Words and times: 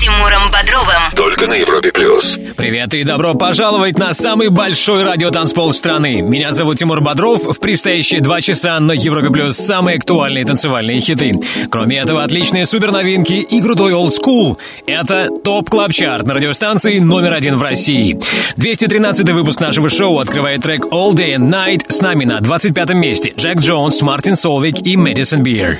Тимуром 0.00 0.44
Бодровым. 0.50 1.02
Только 1.14 1.46
на 1.46 1.52
Европе 1.52 1.92
Плюс. 1.92 2.38
Привет 2.56 2.94
и 2.94 3.04
добро 3.04 3.34
пожаловать 3.34 3.98
на 3.98 4.14
самый 4.14 4.48
большой 4.48 5.04
радиотанцпол 5.04 5.74
страны. 5.74 6.22
Меня 6.22 6.54
зовут 6.54 6.78
Тимур 6.78 7.02
Бодров. 7.02 7.42
В 7.42 7.60
предстоящие 7.60 8.22
два 8.22 8.40
часа 8.40 8.80
на 8.80 8.92
Европе 8.92 9.28
Плюс 9.28 9.58
самые 9.58 9.98
актуальные 9.98 10.46
танцевальные 10.46 11.00
хиты. 11.00 11.38
Кроме 11.70 11.98
этого, 11.98 12.22
отличные 12.22 12.64
супер 12.64 12.92
новинки 12.92 13.34
и 13.34 13.60
крутой 13.60 13.81
old 13.81 13.92
school. 13.92 14.56
Это 14.86 15.28
Top 15.44 15.68
Club 15.68 15.92
Chart 15.92 16.26
на 16.26 16.32
радиостанции 16.32 16.98
номер 16.98 17.34
один 17.34 17.58
в 17.58 17.62
России. 17.62 18.18
213 18.56 19.28
выпуск 19.32 19.60
нашего 19.60 19.90
шоу 19.90 20.18
открывает 20.18 20.62
трек 20.62 20.86
All 20.86 21.10
Day 21.10 21.36
and 21.36 21.50
Night. 21.50 21.92
С 21.92 22.00
нами 22.00 22.24
на 22.24 22.40
25 22.40 22.94
месте 22.94 23.34
Jax 23.36 23.58
Jones, 23.58 24.00
Martin 24.00 24.36
Solveig 24.36 24.76
и 24.82 24.96
Madison 24.96 25.42
Beer. 25.42 25.76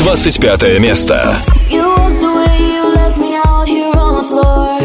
25 0.00 0.80
место. 0.80 1.40
You 1.70 2.05
floor. 4.28 4.80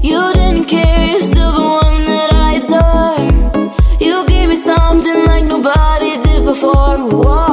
You 0.00 0.32
didn't 0.32 0.64
care, 0.66 1.06
you're 1.10 1.20
still 1.20 1.52
the 1.60 1.68
one 1.84 2.04
that 2.12 2.32
I 2.48 2.50
adore. 2.60 4.06
You 4.06 4.26
gave 4.26 4.48
me 4.48 4.56
something 4.56 5.24
like 5.26 5.44
nobody 5.44 6.10
did 6.20 6.44
before. 6.44 6.98
Whoa. 7.10 7.49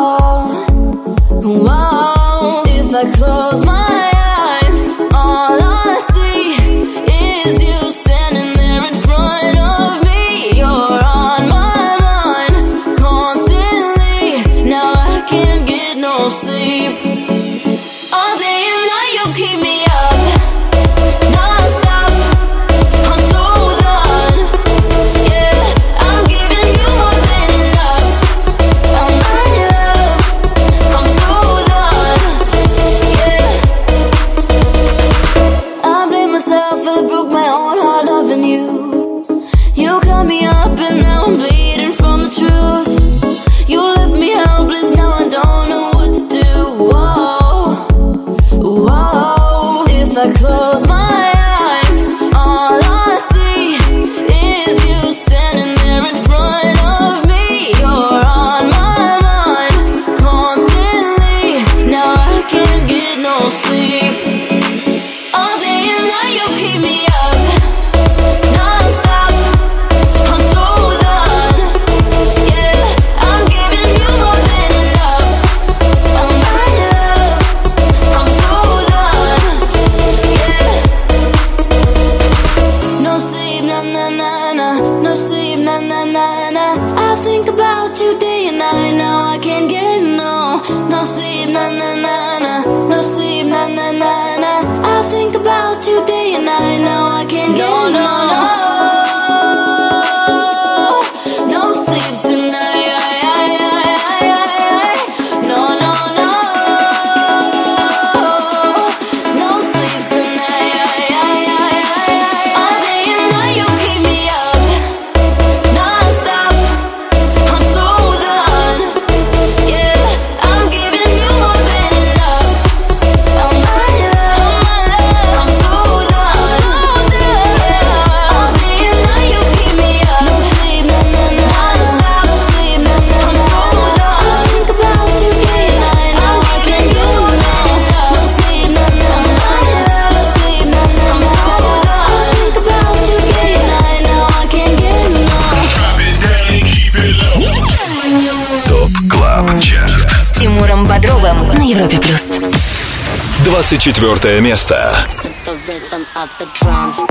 24 153.69 154.39
место. 154.39 154.95
The 155.43 155.51
rhythm 155.67 156.05
of 156.15 156.29
the 156.39 156.45
drum. 156.53 157.06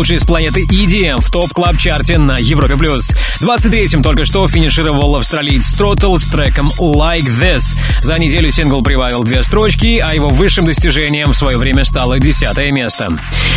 Лучшее 0.04 0.18
из 0.18 0.24
планеты 0.24 0.64
EDM 0.64 1.22
в 1.22 1.30
топ 1.30 1.50
клаб 1.54 1.78
чарте 1.78 2.18
на 2.18 2.36
Европе+. 2.36 2.76
плюс. 2.76 3.10
23-м 3.40 4.02
только 4.02 4.26
что 4.26 4.46
финишировал 4.46 5.16
австралиец 5.16 5.72
Throttle 5.80 6.18
с 6.18 6.26
треком 6.26 6.68
Like 6.78 7.26
This. 7.26 7.74
За 8.02 8.18
неделю 8.18 8.52
сингл 8.52 8.82
прибавил 8.82 9.24
две 9.24 9.42
строчки, 9.42 10.04
а 10.04 10.14
его 10.14 10.28
высшим 10.28 10.66
достижением 10.66 11.32
в 11.32 11.34
свое 11.34 11.56
время 11.56 11.84
стало 11.84 12.20
десятое 12.20 12.70
место. 12.70 13.16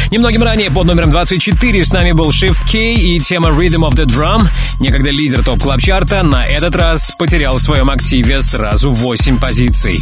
Немногим 0.09 0.41
ранее 0.41 0.71
под 0.71 0.87
номером 0.87 1.09
24 1.09 1.83
с 1.83 1.91
нами 1.91 2.13
был 2.13 2.29
Shift 2.29 2.61
K 2.71 2.93
и 2.93 3.19
тема 3.19 3.49
Rhythm 3.49 3.85
of 3.85 3.95
the 3.95 4.05
Drum. 4.05 4.47
Некогда 4.79 5.09
лидер 5.09 5.43
топ 5.43 5.61
клаб 5.61 5.81
чарта 5.81 6.23
на 6.23 6.47
этот 6.47 6.77
раз 6.77 7.11
потерял 7.19 7.57
в 7.57 7.61
своем 7.61 7.89
активе 7.89 8.41
сразу 8.41 8.91
8 8.91 9.37
позиций. 9.37 10.01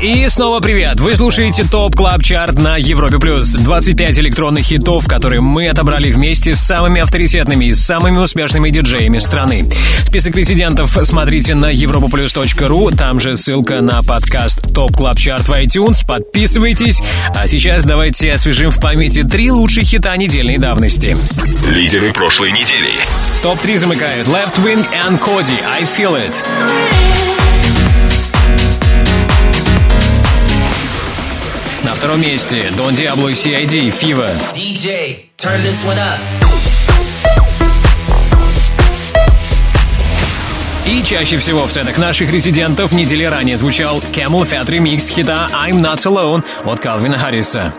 И 0.00 0.28
снова 0.28 0.60
привет! 0.60 1.00
Вы 1.00 1.16
слушаете 1.16 1.64
Top 1.64 1.96
Club 1.96 2.22
Chart 2.22 2.56
на 2.56 2.76
Европе+. 2.76 3.18
плюс. 3.18 3.48
25 3.52 4.18
электронных 4.18 4.64
хитов, 4.64 5.06
которые 5.06 5.40
мы 5.40 5.66
отобрали 5.68 6.12
вместе 6.12 6.54
с 6.54 6.60
самыми 6.60 7.00
авторитетными 7.00 7.66
и 7.66 7.74
самыми 7.74 8.18
успешными 8.18 8.68
диджеями 8.68 9.16
страны. 9.18 9.70
Список 10.06 10.36
резидентов 10.36 10.98
смотрите 11.04 11.54
на 11.54 11.72
europaplus.ru, 11.72 12.94
там 12.94 13.18
же 13.18 13.36
ссылка 13.38 13.80
на 13.80 14.02
подкаст 14.02 14.74
Top 14.74 14.94
Club 14.94 15.18
Chart 15.18 15.48
в 15.48 15.52
iTunes. 15.52 16.06
Подписывайтесь. 16.06 17.00
А 17.34 17.46
сейчас 17.46 17.84
давайте 17.84 18.30
освежим 18.30 18.70
в 18.70 18.78
памяти 18.80 19.22
три 19.22 19.50
лучших 19.50 19.84
хита 19.84 20.14
недельной 20.16 20.58
давности. 20.58 21.16
Лидеры 21.66 22.12
прошлой 22.12 22.52
недели. 22.52 22.90
Топ-3 23.42 23.78
замыкают 23.78 24.28
Leftwing 24.28 24.86
and 24.92 25.18
Kody 25.18 25.58
I 25.66 25.84
Feel 25.84 26.14
It. 26.14 27.33
На 31.84 31.90
втором 31.90 32.22
месте 32.22 32.72
Don 32.78 32.92
Diablo 32.92 33.30
и 33.30 33.34
CID 33.34 33.92
Fever. 33.92 34.30
DJ, 34.54 35.26
turn 35.36 35.62
this 35.62 35.84
one 35.86 35.98
up. 35.98 36.18
И 40.86 41.02
чаще 41.02 41.36
всего 41.36 41.66
в 41.66 41.72
сетах 41.72 41.98
наших 41.98 42.30
резидентов 42.30 42.92
недели 42.92 43.24
ранее 43.24 43.58
звучал 43.58 43.98
CamelPhat 44.14 44.70
ремикс 44.70 45.08
хита 45.08 45.50
I'm 45.52 45.82
Not 45.82 45.98
Alone 46.04 46.42
от 46.64 46.80
Калвина 46.80 47.18
Харриса. 47.18 47.74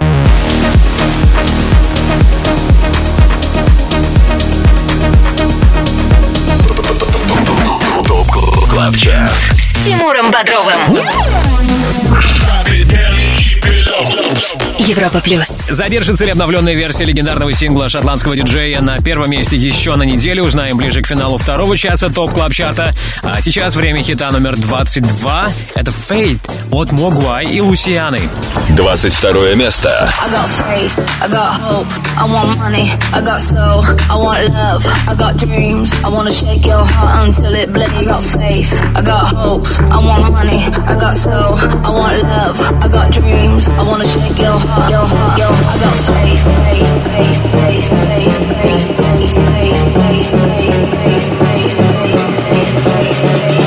Top 8.05 8.27
Club 8.69 8.95
Chart. 8.97 9.29
с 9.29 9.83
Тимуром 9.83 10.29
Бодровым. 10.29 10.95
Европа 14.79 15.19
плюс. 15.19 15.45
Задержится 15.69 16.25
ли 16.25 16.31
обновленная 16.31 16.75
версия 16.75 17.05
легендарного 17.05 17.53
сингла 17.53 17.89
шотландского 17.89 18.35
диджея 18.35 18.81
на 18.81 18.99
первом 18.99 19.29
месте 19.31 19.55
еще 19.57 19.95
на 19.95 20.03
неделю? 20.03 20.43
Узнаем 20.45 20.77
ближе 20.77 21.01
к 21.01 21.07
финалу 21.07 21.37
второго 21.37 21.77
часа 21.77 22.09
Top 22.09 22.33
Club 22.33 22.53
Chart 22.53 22.82
а. 22.82 22.93
А 23.23 23.41
сейчас 23.41 23.75
время 23.75 24.03
хита 24.03 24.31
номер 24.31 24.55
22. 24.57 25.51
Это 25.75 25.91
Fate 25.91 26.39
от 26.71 26.91
Могуай 26.91 27.45
и 27.45 27.61
Лусианы. 27.61 28.21
22 28.75 29.55
место. 29.55 30.11
I 30.21 30.29
got 30.29 30.49
faith, 30.49 30.97
I 31.21 31.27
got 31.27 31.53
hope, 31.61 31.87
I 32.17 32.25
want 32.25 32.57
money, 32.57 32.91
I 33.13 33.21
got 33.21 33.41
soul, 33.41 33.83
I 34.09 34.15
want 34.15 34.49
love, 34.49 34.85
I 35.07 35.15
got 35.15 35.37
dreams, 35.37 35.93
I 36.03 36.09
wanna 36.09 36.31
shake 36.31 36.65
your 36.65 36.83
heart 36.83 37.27
until 37.27 37.53
it 37.53 37.71
bleeds. 37.71 37.93
I 37.95 38.05
got 38.05 38.21
faith, 38.21 38.81
I 38.95 39.01
got 39.01 39.27
hope, 39.33 39.67
I 39.91 39.99
want 39.99 40.31
money, 40.31 40.65
I 40.87 40.95
got 40.99 41.15
soul, 41.15 41.55
I 41.85 41.89
want 41.89 42.21
love, 42.23 42.59
I 42.83 42.87
got 42.87 43.11
dreams, 43.11 43.67
I 43.67 43.83
wanna 43.85 44.05
shake 44.05 44.37
your 44.39 44.57
heart, 44.57 44.89
your 44.89 45.05
heart, 45.05 45.37
your 45.37 45.47
heart. 45.47 45.75
I 45.75 45.83
got 45.83 45.93
face, 45.93 46.43
face, 46.43 46.91
face, 47.13 47.41
face, 47.55 47.89
face, 47.89 47.89
face, 47.89 48.45
face, 48.45 48.85
face, 48.85 49.81
face, 49.93 50.31
face, 50.31 50.31
face, 50.33 51.27
face, 51.45 51.75
face, 51.75 52.23
face, 52.49 52.73
face, 52.73 53.21
face. 53.21 53.64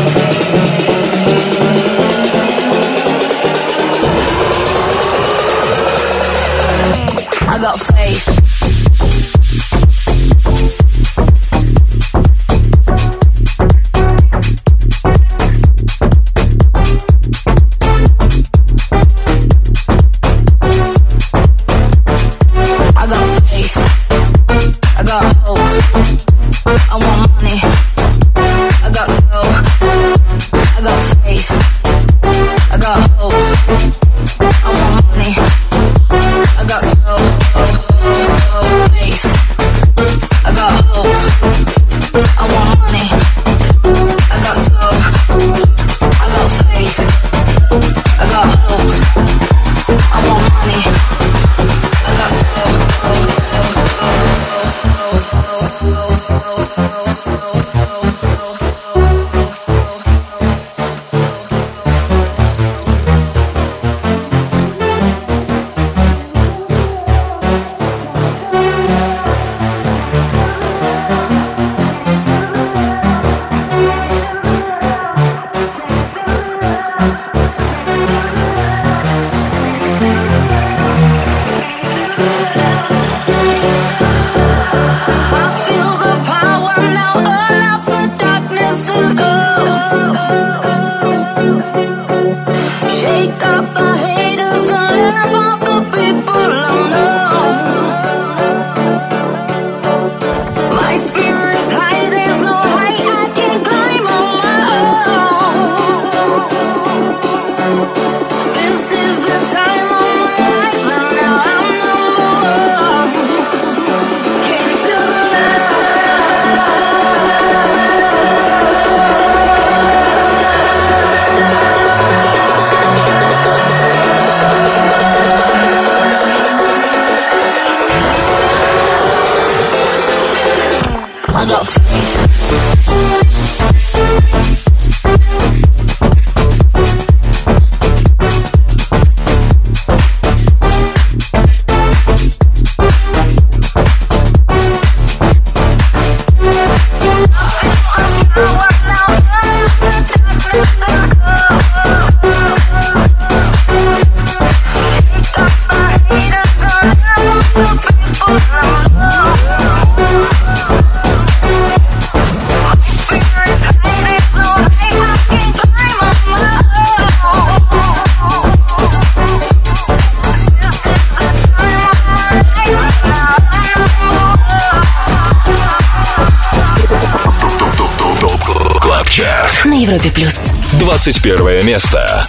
место. 181.78 182.26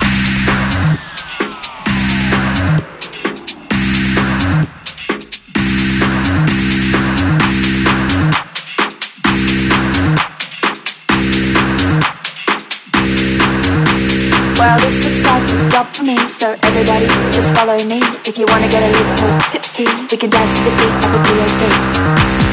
Well, 14.58 14.78
this 14.78 15.04
looks 15.04 15.24
like 15.24 15.42
a 15.42 15.70
job 15.70 15.86
for 15.94 16.02
me, 16.04 16.16
so 16.28 16.56
everybody 16.62 17.06
just 17.32 17.52
follow 17.54 17.78
me. 17.86 18.00
If 18.26 18.38
you 18.38 18.46
wanna 18.48 18.68
get 18.68 18.82
a 18.82 18.88
little 18.88 19.40
tipsy, 19.50 19.86
we 20.10 20.16
can 20.16 20.30
dance 20.30 20.58
to 20.58 20.64
the 20.64 20.70
beat 20.76 21.04
of 21.04 21.12
the 21.12 21.18
B.O.B. 21.24 22.44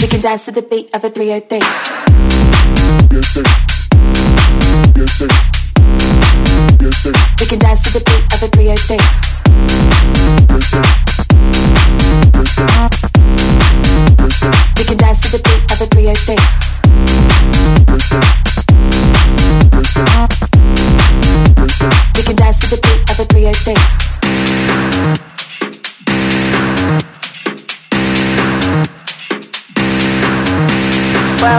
We 0.00 0.08
can 0.08 0.20
dance 0.20 0.44
to 0.44 0.52
the 0.52 0.62
beat 0.62 0.94
of 0.94 1.04
a 1.04 1.10
303. 1.10 1.59
Well, 23.63 23.77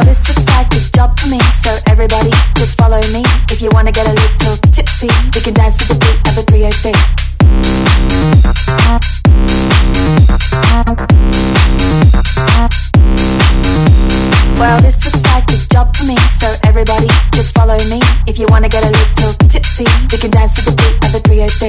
this 0.04 0.18
looks 0.26 0.44
like 0.48 0.66
a 0.72 0.80
job 0.96 1.16
for 1.20 1.28
me, 1.28 1.38
so 1.62 1.78
everybody 1.86 2.30
just 2.56 2.76
follow 2.76 3.00
me. 3.12 3.22
If 3.50 3.62
you 3.62 3.70
wanna 3.72 3.92
get 3.92 4.08
a 4.08 4.12
little 4.12 4.56
tipsy, 4.72 5.06
we 5.32 5.40
can 5.42 5.54
dance 5.54 5.76
to 5.76 5.84
the 5.86 5.94
beat 5.94 6.26
of 6.26 6.38
a 6.38 6.42
303. 6.42 6.92
Well, 14.58 14.80
this 14.80 15.04
looks 15.04 15.22
like 15.30 15.48
a 15.50 15.56
job 15.72 15.94
for 15.96 16.04
me, 16.04 16.16
so 16.40 16.52
everybody 16.64 17.06
just 17.32 17.54
follow 17.54 17.78
me. 17.88 18.00
If 18.26 18.40
you 18.40 18.46
wanna 18.48 18.68
get 18.68 18.82
a 18.82 18.90
little 18.90 19.41
We 19.82 20.18
can 20.18 20.30
dance 20.30 20.54
to 20.54 20.62
the 20.62 20.70
beat 20.78 20.94
of 21.04 21.10
the 21.10 21.20
303. 21.26 21.68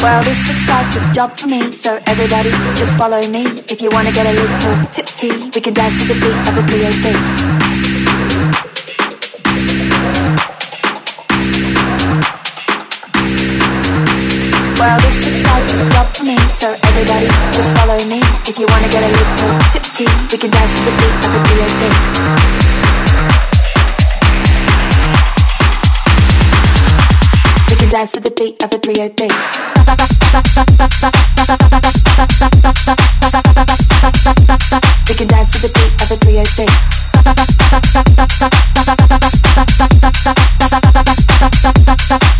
Well, 0.00 0.22
this 0.24 0.48
looks 0.48 0.68
like 0.68 0.88
a 0.96 1.12
job 1.12 1.36
for 1.36 1.48
me, 1.48 1.70
so 1.72 2.00
everybody 2.06 2.48
just 2.76 2.96
follow 2.96 3.20
me. 3.28 3.44
If 3.68 3.82
you 3.82 3.90
wanna 3.92 4.12
get 4.12 4.26
a 4.26 4.32
little 4.32 4.86
tipsy, 4.90 5.28
we 5.54 5.60
can 5.60 5.74
dance 5.74 5.98
to 6.00 6.04
the 6.08 6.14
beat 6.14 6.48
of 6.48 6.54
the 6.56 6.62
303. 6.64 7.12
Well, 14.80 14.98
this 15.00 15.26
looks 15.26 15.42
like 15.44 15.66
a 15.68 15.76
job 15.92 16.06
for 16.16 16.24
me, 16.24 16.38
so 16.56 16.72
everybody 16.72 17.28
just 17.52 17.70
follow 17.76 17.98
me. 18.08 18.27
If 18.48 18.56
you 18.58 18.66
wanna 18.66 18.88
get 18.88 19.04
a 19.04 19.08
little 19.08 19.60
tipsy, 19.70 20.06
we 20.32 20.38
can 20.38 20.50
dance 20.50 20.78
to 20.78 20.84
the 20.88 20.92
beat 20.96 21.14
of 21.20 21.32
the 21.34 21.40
303. 21.52 23.28
We 27.68 27.76
can 27.76 27.90
dance 27.90 28.12
to 28.12 28.20
the 28.20 28.30
beat 28.30 28.62
of 28.64 28.70
the 28.70 28.78
303. 28.78 29.28
We 35.08 35.14
can 35.14 35.28
dance 35.28 35.50
to 35.52 35.58
the 35.60 35.68
beat 35.68 35.92
of 36.00 36.08
the 36.08 36.16
303. 36.16 36.66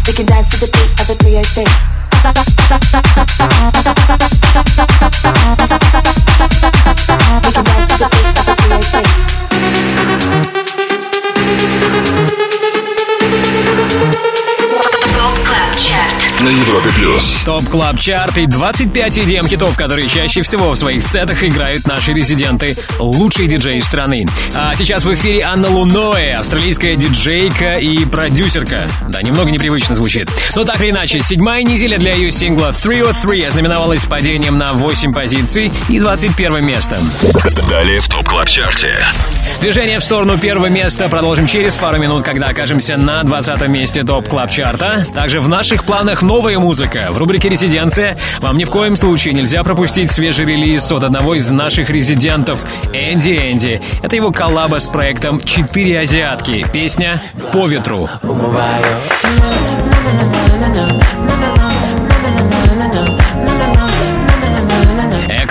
We 0.07 0.13
can 0.15 0.25
dance 0.25 0.49
to 0.53 0.57
the 0.57 0.69
beat 0.73 1.01
of 1.01 1.07
the 1.07 1.15
303. 1.17 1.67
На 16.41 16.51
Европе 16.51 16.91
плюс. 16.95 17.37
Top 17.45 17.69
Club 17.69 17.99
Chart 17.99 18.39
и 18.39 18.47
25 18.47 19.19
EDM 19.19 19.49
хитов, 19.49 19.77
которые 19.77 20.07
чаще 20.07 20.43
всего 20.43 20.71
в 20.71 20.77
своих 20.77 21.03
сетах 21.03 21.43
играют 21.43 21.85
наши 21.89 22.13
резиденты, 22.13 22.77
лучшие 23.01 23.49
диджеи 23.49 23.81
страны. 23.81 24.25
А 24.55 24.73
сейчас 24.77 25.05
в 25.05 25.13
эфире 25.15 25.43
Anna 25.43 25.69
Lunoe, 25.69 26.35
австралийская 26.35 26.95
диджейка 26.95 27.73
и 27.73 28.05
продюсерка. 28.05 28.89
Да, 29.09 29.21
немного 29.21 29.51
непривычно 29.51 29.97
звучит. 29.97 30.31
Но 30.55 30.65
так 30.65 30.81
или 30.81 30.91
иначе, 30.91 31.19
седьмая 31.21 31.65
неделя 31.65 31.99
для 31.99 32.15
ее 32.15 32.31
сингла 32.31 32.73
303 32.73 33.43
ознаменовалась 33.43 34.05
падением 34.05 34.59
на 34.59 34.75
8 34.75 35.13
позиций 35.13 35.73
и 35.89 35.99
21 35.99 36.65
местом. 36.65 37.11
Далее 37.69 38.01
в 38.01 38.09
Top 38.09 38.29
Club 38.29 38.49
Chart 38.49 38.82
е. 38.82 38.95
Движение 39.61 39.99
в 39.99 40.05
сторону 40.05 40.39
первого 40.39 40.67
места 40.67 41.09
продолжим 41.09 41.47
через 41.47 41.77
пару 41.77 41.99
минут, 41.99 42.25
когда 42.25 42.49
окажемся 42.49 42.97
на 42.97 43.23
20 43.25 43.69
месте 43.69 44.05
Top 44.05 44.29
Club 44.29 44.51
Chart 44.51 44.97
а 44.97 45.07
Также 45.15 45.41
в 45.41 45.49
наших 45.49 45.85
планах 45.85 46.23
новая 46.23 46.59
музыка. 46.59 47.09
В 47.11 47.19
рубрике 47.19 47.49
«Резиденция» 47.49 48.17
вам 48.41 48.57
ни 48.57 48.65
в 48.65 48.71
коем 48.71 48.97
случае 48.97 49.35
нельзя 49.35 49.65
пропустить 49.65 50.13
свежий 50.13 50.47
релиз 50.47 50.91
от 50.93 51.05
одного 51.05 51.35
из 51.35 51.51
наших 51.51 51.91
резидентов 51.91 52.65
Энди 52.93 53.31
Энди. 53.31 53.81
Это 54.03 54.17
его 54.17 54.31
коллаба 54.31 54.79
с 54.79 54.87
проектом 54.87 55.41
«Четыре 55.41 56.01
азиатки». 56.01 56.65
Песня 56.73 57.21
«По 57.53 57.67
ветру». 57.67 58.09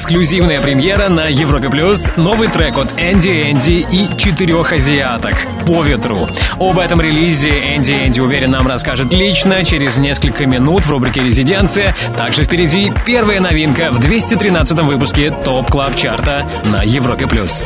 Эксклюзивная 0.08 0.62
премьера 0.62 1.10
на 1.10 1.28
Европе 1.28 1.70
Плюс. 1.70 2.14
Новый 2.16 2.48
трек 2.48 2.78
от 2.78 2.90
Энди 2.98 3.52
Энди 3.52 3.86
и 3.92 4.18
четырех 4.18 4.72
азиаток 4.72 5.36
«По 5.66 5.84
ветру». 5.84 6.30
Об 6.58 6.80
этом 6.80 7.02
релизе 7.02 7.76
Энди 7.76 7.92
Энди, 7.92 8.22
уверен, 8.22 8.52
нам 8.52 8.66
расскажет 8.68 9.12
лично 9.12 9.66
через 9.66 9.98
несколько 9.98 10.46
минут 10.46 10.86
в 10.86 10.90
рубрике 10.90 11.20
«Резиденция». 11.20 11.94
Также 12.16 12.46
впереди 12.46 12.90
первая 13.06 13.42
новинка 13.42 13.92
в 13.92 14.00
213 14.00 14.80
выпуске 14.84 15.30
Top 15.30 15.70
Club 15.70 15.94
Chart 15.98 16.38
а 16.38 16.46
на 16.64 16.84
Европе 16.84 17.28
Плюс. 17.28 17.66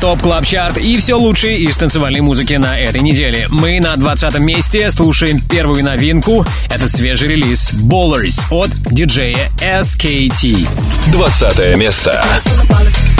Top 0.00 0.22
Club 0.22 0.46
Chart 0.46 0.78
и 0.78 0.98
все 0.98 1.14
лучшее 1.14 1.58
из 1.58 1.76
танцевальной 1.76 2.20
музыки 2.20 2.54
на 2.54 2.78
этой 2.78 3.00
неделе. 3.00 3.46
Мы 3.50 3.80
на 3.80 3.96
20 3.96 4.38
месте 4.38 4.90
слушаем 4.90 5.40
первую 5.40 5.84
новинку. 5.84 6.46
Это 6.68 6.88
свежий 6.88 7.28
релиз 7.28 7.72
Ballers 7.72 8.40
от 8.50 8.70
диджея 8.92 9.50
SKT. 9.60 10.68
20 11.12 11.76
место. 11.76 12.24
And 12.68 13.15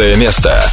19 0.00 0.16
место. 0.16 0.69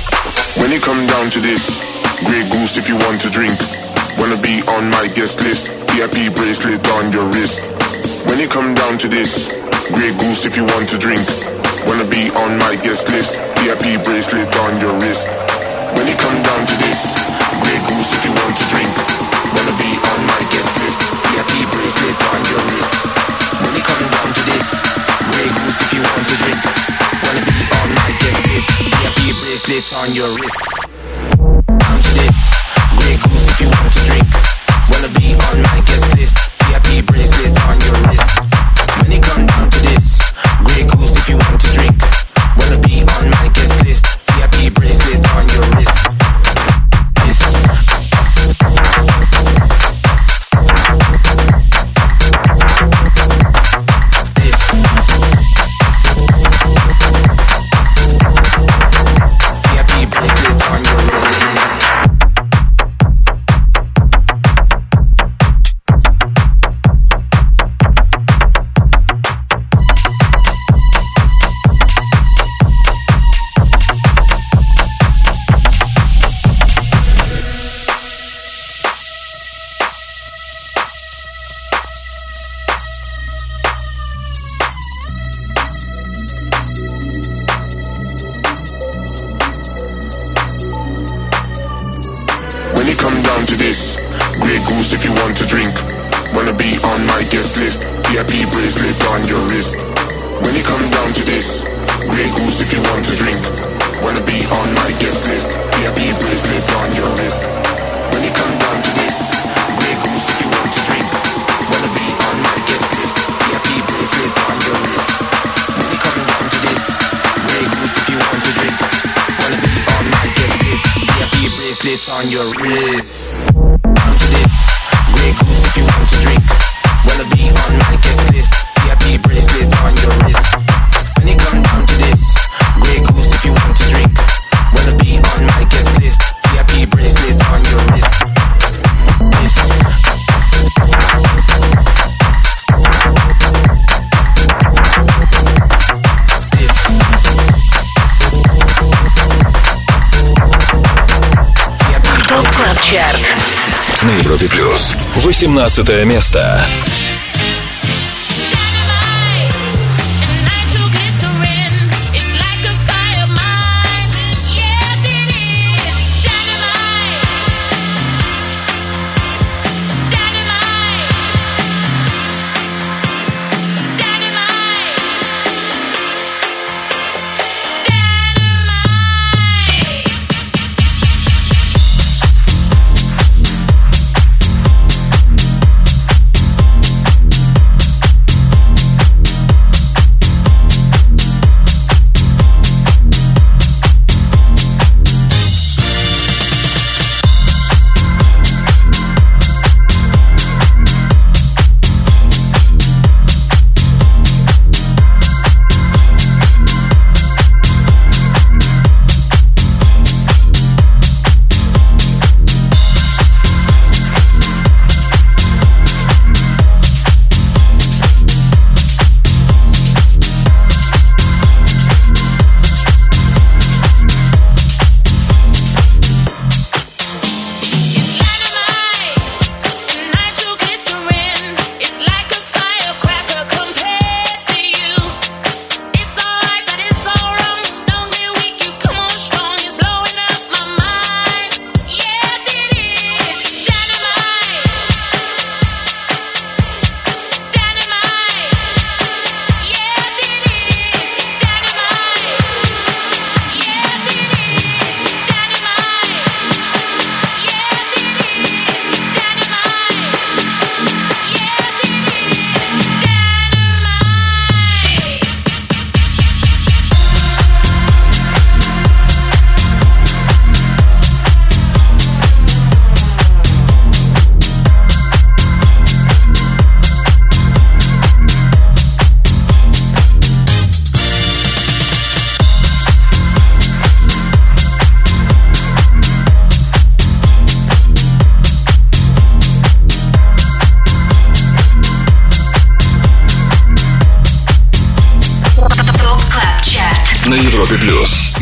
18 155.47 156.03
место. 156.03 156.60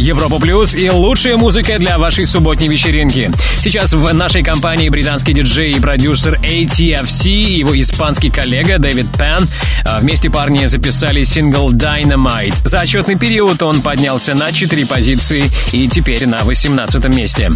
Европа 0.05 0.37
Плюс 0.37 0.75
и 0.75 0.87
лучшая 0.87 1.35
музыка 1.35 1.79
для 1.79 1.97
вашей 1.97 2.27
субботней 2.27 2.67
вечеринки. 2.67 3.31
Сейчас 3.59 3.93
в 3.93 4.13
нашей 4.13 4.43
компании 4.43 4.87
британский 4.89 5.33
диджей 5.33 5.71
и 5.71 5.79
продюсер 5.79 6.39
ATFC 6.43 7.27
и 7.27 7.57
его 7.57 7.79
испанский 7.79 8.29
коллега 8.29 8.77
David 8.77 9.07
Penn. 9.17 9.47
А, 9.83 9.99
Вместе 9.99 10.29
парни 10.29 10.67
записали 10.67 11.23
сингл 11.23 11.71
Dynamite. 11.71 12.53
За 12.65 12.81
отчетный 12.81 13.15
период 13.15 13.63
он 13.63 13.81
поднялся 13.81 14.35
на 14.35 14.51
4 14.51 14.85
позиции 14.85 15.49
и 15.71 15.87
теперь 15.87 16.27
на 16.27 16.43
18 16.43 17.05
месте. 17.05 17.51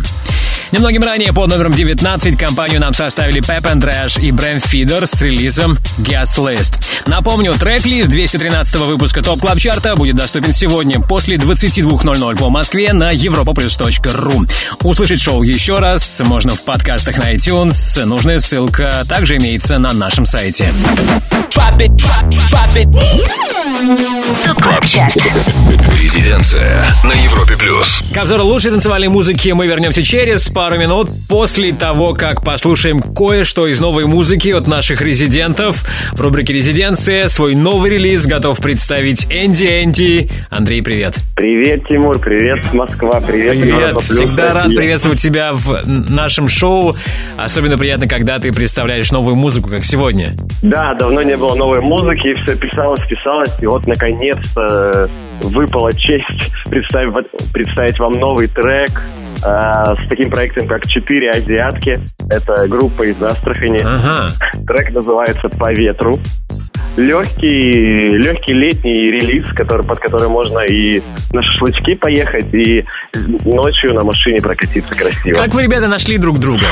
Немногим 0.71 1.03
ранее 1.03 1.33
под 1.33 1.49
номером 1.49 1.73
19 1.73 2.38
компанию 2.38 2.79
нам 2.79 2.93
составили 2.93 3.41
Pep 3.41 3.63
and 3.63 4.21
и 4.21 4.31
Bram 4.31 4.59
Fidder 4.59 5.07
с 5.07 5.19
релизом 5.21 5.78
Guest 5.99 6.38
List. 6.38 6.79
Напомню, 7.05 7.53
трек-лист 7.53 8.09
213 8.09 8.75
выпуска 8.75 9.21
Top 9.21 9.39
Club 9.39 9.59
Chart 9.59 9.89
а 9.89 9.95
будет 9.95 10.15
доступен 10.15 10.53
сегодня 10.53 10.99
после 10.99 11.38
22.00 11.38 12.38
по 12.38 12.49
Москве 12.49 12.93
на 12.93 13.12
europaplus.ru. 13.12 14.49
Услышать 14.83 15.21
шоу 15.21 15.43
еще 15.43 15.79
раз 15.79 16.21
можно 16.23 16.55
в 16.55 16.62
подкастах 16.63 17.17
на 17.17 17.33
iTunes. 17.33 18.03
Нужная 18.05 18.39
ссылка 18.39 19.03
также 19.07 19.38
имеется 19.38 19.77
на 19.77 19.93
нашем 19.93 20.25
сайте. 20.25 20.73
КЛАБ 24.59 24.85
ЧАРТ 24.85 25.17
Резиденция 26.01 26.85
на 27.03 27.13
Европе 27.13 27.55
плюс. 27.57 28.03
К 28.13 28.17
обзору 28.17 28.43
лучшей 28.45 28.71
танцевальной 28.71 29.07
музыки 29.07 29.49
мы 29.49 29.67
вернемся 29.67 30.03
через 30.03 30.47
пару 30.49 30.77
минут 30.77 31.09
после 31.27 31.73
того, 31.73 32.13
как 32.13 32.43
послушаем 32.43 33.01
кое-что 33.01 33.67
из 33.67 33.79
новой 33.79 34.05
музыки 34.05 34.49
от 34.49 34.67
наших 34.67 35.01
резидентов. 35.01 35.85
В 36.13 36.21
рубрике 36.21 36.54
«Резиденция» 36.54 37.28
свой 37.28 37.56
новый 37.56 37.91
релиз 37.91 38.25
готов 38.25 38.60
представить 38.60 39.25
Энди 39.30 39.65
Энди. 39.84 40.30
Андрей, 40.49 40.82
привет. 40.82 41.15
Привет, 41.36 41.88
Тимур, 41.88 42.19
привет, 42.19 42.73
Москва, 42.73 43.21
привет, 43.21 43.60
Привет. 43.62 43.80
Европа 43.80 44.02
Всегда 44.02 44.54
рад 44.54 44.67
приветствовать 44.67 45.19
тебя 45.19 45.54
в 45.54 45.82
нашем 45.86 46.49
шоу. 46.49 46.95
Особенно 47.38 47.78
приятно, 47.78 48.08
когда 48.08 48.39
ты 48.39 48.52
представляешь 48.52 49.12
новую 49.12 49.36
музыку, 49.36 49.69
как 49.69 49.86
сегодня. 49.86 50.34
Да, 50.62 50.93
давно 50.93 51.21
не 51.21 51.38
было 51.38 51.56
новой 51.56 51.82
музыки, 51.82 52.34
все 52.43 52.56
писалось, 52.56 53.02
писалось, 53.08 53.56
и 53.62 53.65
вот 53.65 53.88
наконец-то 53.88 55.10
выпала 55.41 55.91
честь 55.93 56.52
представить, 56.69 57.28
представить 57.54 57.99
вам 57.99 58.13
новый 58.13 58.47
трек 58.47 59.02
с 59.41 60.10
таким 60.10 60.30
проектом, 60.30 60.67
как 60.67 60.86
«Четыре 60.88 61.30
азиатки». 61.32 61.99
Это 62.30 62.67
группа 62.67 63.04
из 63.04 63.21
Астрахани. 63.21 63.82
Ага. 63.84 64.28
Трек 64.67 64.91
называется 64.91 65.49
«По 65.49 65.71
ветру». 65.71 66.19
Легкий, 66.97 68.17
легкий 68.17 68.52
летний 68.54 69.12
релиз, 69.12 69.47
который, 69.54 69.86
под 69.86 69.99
который 69.99 70.28
можно 70.28 70.60
и 70.60 71.02
на 71.32 71.41
шашлычки 71.41 71.95
поехать, 71.95 72.54
и 72.54 72.84
ночью 73.45 73.93
на 73.93 74.04
машине 74.04 74.41
прокатиться 74.41 74.93
красиво. 74.95 75.36
Как 75.36 75.54
вы, 75.54 75.63
ребята, 75.63 75.88
нашли 75.88 76.17
друг 76.17 76.39
друга? 76.39 76.65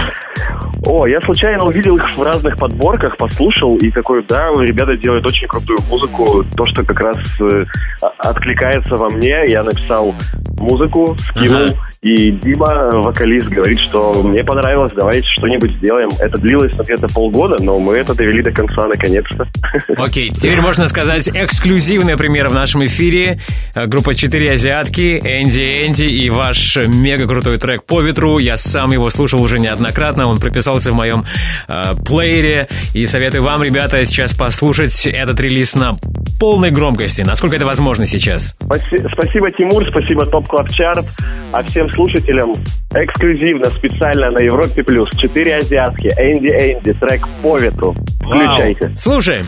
О, 0.86 1.08
я 1.08 1.22
случайно 1.22 1.64
увидел 1.66 1.96
их 1.96 2.18
в 2.18 2.22
разных 2.22 2.58
подборках, 2.58 3.16
послушал 3.16 3.78
и 3.78 3.90
такой, 3.90 4.24
да, 4.28 4.50
ребята 4.60 4.98
делают 4.98 5.26
очень 5.26 5.48
крутую 5.48 5.80
музыку, 5.90 6.44
то, 6.56 6.66
что 6.66 6.84
как 6.84 7.00
раз 7.00 7.18
э, 7.40 7.66
а- 8.02 8.30
откликается 8.30 8.96
во 8.96 9.10
мне. 9.10 9.44
Я 9.48 9.64
написал 9.64 10.14
музыку, 10.58 11.16
скинул, 11.20 11.64
Ага. 11.64 11.74
И 12.02 12.32
Дима, 12.32 12.90
вокалист, 13.02 13.48
говорит, 13.50 13.80
что 13.80 14.22
мне 14.24 14.44
понравилось, 14.44 14.92
давайте 14.96 15.28
что-нибудь 15.38 15.72
сделаем. 15.78 16.10
Это 16.20 16.38
длилось 16.38 16.72
где-то 16.74 17.08
полгода, 17.08 17.58
но 17.62 17.80
мы 17.80 17.96
это 17.98 18.14
довели 18.14 18.44
до 18.44 18.52
конца 18.52 18.88
наконец-то. 18.88 19.46
Окей, 19.98 20.30
теперь 20.30 20.62
можно 20.62 20.88
сказать 20.88 21.28
эксклюзивная 21.34 22.18
премьера 22.18 22.50
в 22.50 22.54
нашем 22.54 22.86
эфире. 22.86 23.40
Э, 23.76 23.88
Группа 23.88 24.14
«Четыре 24.16 24.52
азиатки», 24.54 25.18
Энди 25.18 25.86
Энди 25.88 26.04
и 26.06 26.30
ваш 26.30 26.78
мега 26.78 27.28
крутой 27.28 27.58
трек 27.58 27.84
«По 27.84 28.02
ветру». 28.02 28.38
Я 28.40 28.58
сам 28.58 28.92
его 28.92 29.10
слушал 29.10 29.42
уже 29.42 29.60
неоднократно, 29.60 30.28
он 30.28 30.38
прописался 30.40 30.92
в 30.92 30.96
моем 30.96 31.26
э, 31.68 31.96
плеере. 32.06 32.68
И 32.94 33.06
советую 33.08 33.44
вам, 33.44 33.64
ребята, 33.64 34.06
сейчас 34.06 34.34
послушать 34.34 35.06
этот 35.08 35.40
релиз 35.40 35.76
на 35.76 35.98
полной 36.40 36.70
громкости, 36.70 37.24
насколько 37.24 37.56
это 37.56 37.66
возможно 37.66 38.06
сейчас. 38.06 38.56
Спаси- 38.62 39.04
Спасибо, 39.14 39.50
Тимур, 39.52 39.84
спасибо 39.90 40.26
Top 40.28 40.48
Club 40.48 40.70
Chart, 40.70 41.06
а 41.52 41.64
всем 41.64 41.87
слушателям 41.89 42.54
эксклюзивно, 42.93 43.69
специально 43.69 44.32
на 44.32 44.39
Европе 44.39 44.84
Плюс. 44.84 45.10
Четыре 45.12 45.58
азиатки, 45.58 46.08
Энди 46.08 46.47
Энди, 46.47 46.93
трек 46.93 47.28
«По 47.41 47.58
ветру». 47.58 47.95
Включайте. 48.21 48.88
Вау. 48.88 48.97
Слушаем. 48.97 49.45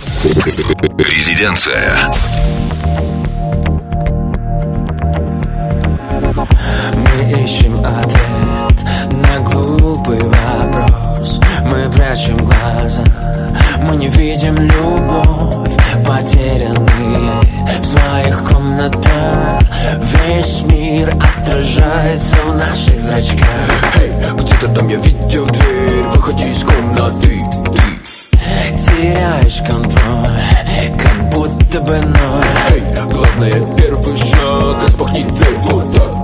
Резиденция. 0.97 1.93
Мы 6.95 7.43
ищем 7.43 7.75
ответ 7.79 8.79
на 9.11 9.39
глупый 9.51 10.19
вопрос 10.19 11.39
Мы 11.65 11.89
прячем 11.95 12.37
глаза, 12.37 13.03
мы 13.83 13.95
не 13.97 14.07
видим 14.07 14.55
любовь 14.55 15.69
Потерянные 16.05 16.85
в 16.85 16.88
своих 17.85 18.43
комнатах 18.49 19.59
Весь 20.01 20.61
мир 20.63 21.13
отражается 21.15 22.35
в 22.47 22.55
наших 22.55 22.99
зрачках. 22.99 23.95
Эй, 23.99 24.11
где-то 24.33 24.67
там 24.75 24.87
я 24.87 24.97
видел 24.97 25.45
дверь. 25.45 26.03
Выходи 26.15 26.49
из 26.49 26.63
комнаты, 26.63 27.43
ты 28.31 28.77
Теряешь 28.77 29.61
контроль, 29.67 30.97
как 30.97 31.29
будто 31.31 31.81
бы 31.81 31.97
ноль. 31.97 32.45
Эй, 32.71 32.81
главное 33.09 33.75
первый 33.77 34.15
шаг, 34.15 34.83
распахни 34.83 35.23
дверь. 35.23 35.57
Вот 35.63 35.95
так 35.95 36.19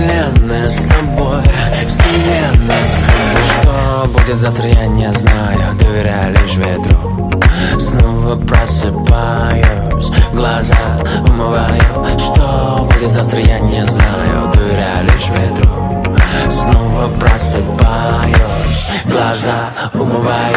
Вселенная 0.00 0.64
с 0.64 0.84
тобой, 0.86 1.42
вселенная 1.86 2.82
с 2.82 3.02
тобой. 3.02 3.44
Что 3.60 4.08
будет 4.08 4.36
завтра, 4.36 4.68
я 4.68 4.86
не 4.86 5.12
знаю, 5.12 5.60
доверяю 5.78 6.34
лишь 6.40 6.56
ветру. 6.56 7.30
Снова 7.78 8.36
просыпаюсь, 8.36 10.10
глаза 10.32 10.74
умываю. 11.28 12.18
Что 12.18 12.88
будет 12.90 13.10
завтра, 13.10 13.40
я 13.40 13.58
не 13.58 13.84
знаю, 13.84 14.50
доверяю 14.54 15.04
лишь 15.04 15.28
ветру. 15.28 15.70
Снова 16.50 17.08
просыпаюсь, 17.18 18.92
глаза 19.04 19.68
умываю 19.92 20.56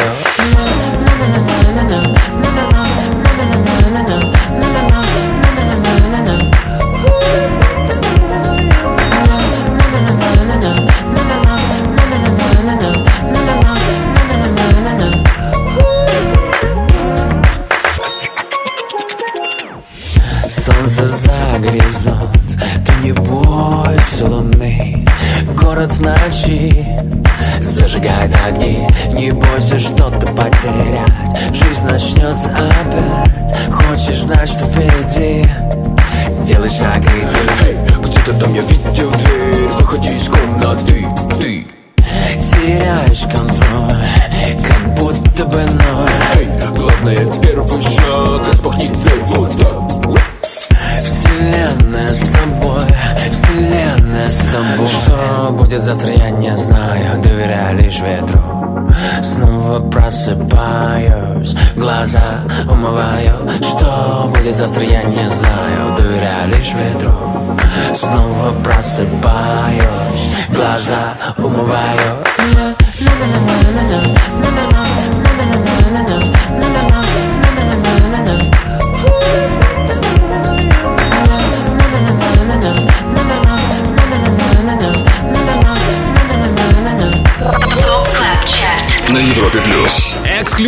Cause 32.34 32.48
I. 32.48 32.73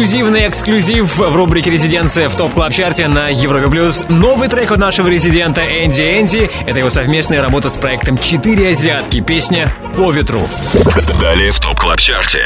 эксклюзивный 0.07 0.47
эксклюзив 0.47 1.17
в 1.17 1.35
рубрике 1.35 1.69
«Резиденция» 1.69 2.29
в 2.29 2.37
Top 2.37 2.55
Club 2.55 2.73
Chart 2.73 3.03
е 3.03 3.09
на 3.09 3.29
Европе+. 3.29 3.67
плюс. 3.67 4.05
Новый 4.09 4.47
трек 4.47 4.71
от 4.71 4.79
нашего 4.79 5.09
резидента 5.09 5.63
Энди 5.63 6.01
Энди. 6.01 6.49
Это 6.65 6.79
его 6.79 6.91
совместная 6.91 7.43
работа 7.43 7.71
с 7.71 7.75
проектом 7.75 8.17
«Четыре 8.17 8.71
азиатки». 8.71 9.21
Песня 9.21 9.69
«По 9.97 10.13
ветру». 10.13 10.47
Далее 11.21 11.51
в 11.51 11.59
Top 11.59 11.81
Club 11.81 11.99
Chart 11.99 12.32
е. 12.32 12.45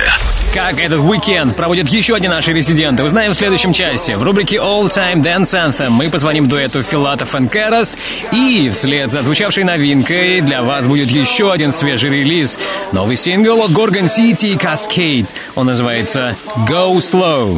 Как 0.55 0.81
этот 0.81 1.01
уикенд 1.01 1.55
проводят 1.55 1.89
еще 1.89 2.15
одни 2.15 2.29
наши 2.29 2.53
резиденты, 2.53 3.05
узнаем 3.05 3.33
в 3.33 3.37
следующем 3.37 3.73
часе. 3.75 4.17
В 4.17 4.23
рубрике 4.23 4.57
All 4.57 4.89
Time 4.89 5.23
Dance 5.23 5.53
Anthem 5.53 5.91
мы 5.91 6.09
позвоним 6.09 6.49
дуэту 6.49 6.83
Филатов 6.83 7.35
и 7.35 7.47
Карас. 7.47 7.99
И 8.33 8.71
вслед 8.73 9.13
за 9.13 9.23
звучавшей 9.23 9.65
новинкой 9.65 10.41
для 10.41 10.63
вас 10.63 10.87
будет 10.87 11.09
еще 11.11 11.53
один 11.53 11.73
свежий 11.73 12.11
релиз. 12.11 12.59
Новый 12.93 13.17
сингл 13.17 13.63
от 13.63 13.71
Gorgon 13.71 14.07
City 14.07 14.53
и 14.53 14.57
Cascade. 14.57 15.27
Он 15.55 15.67
называется 15.67 16.35
Go 16.69 16.97
Slow. 16.99 17.50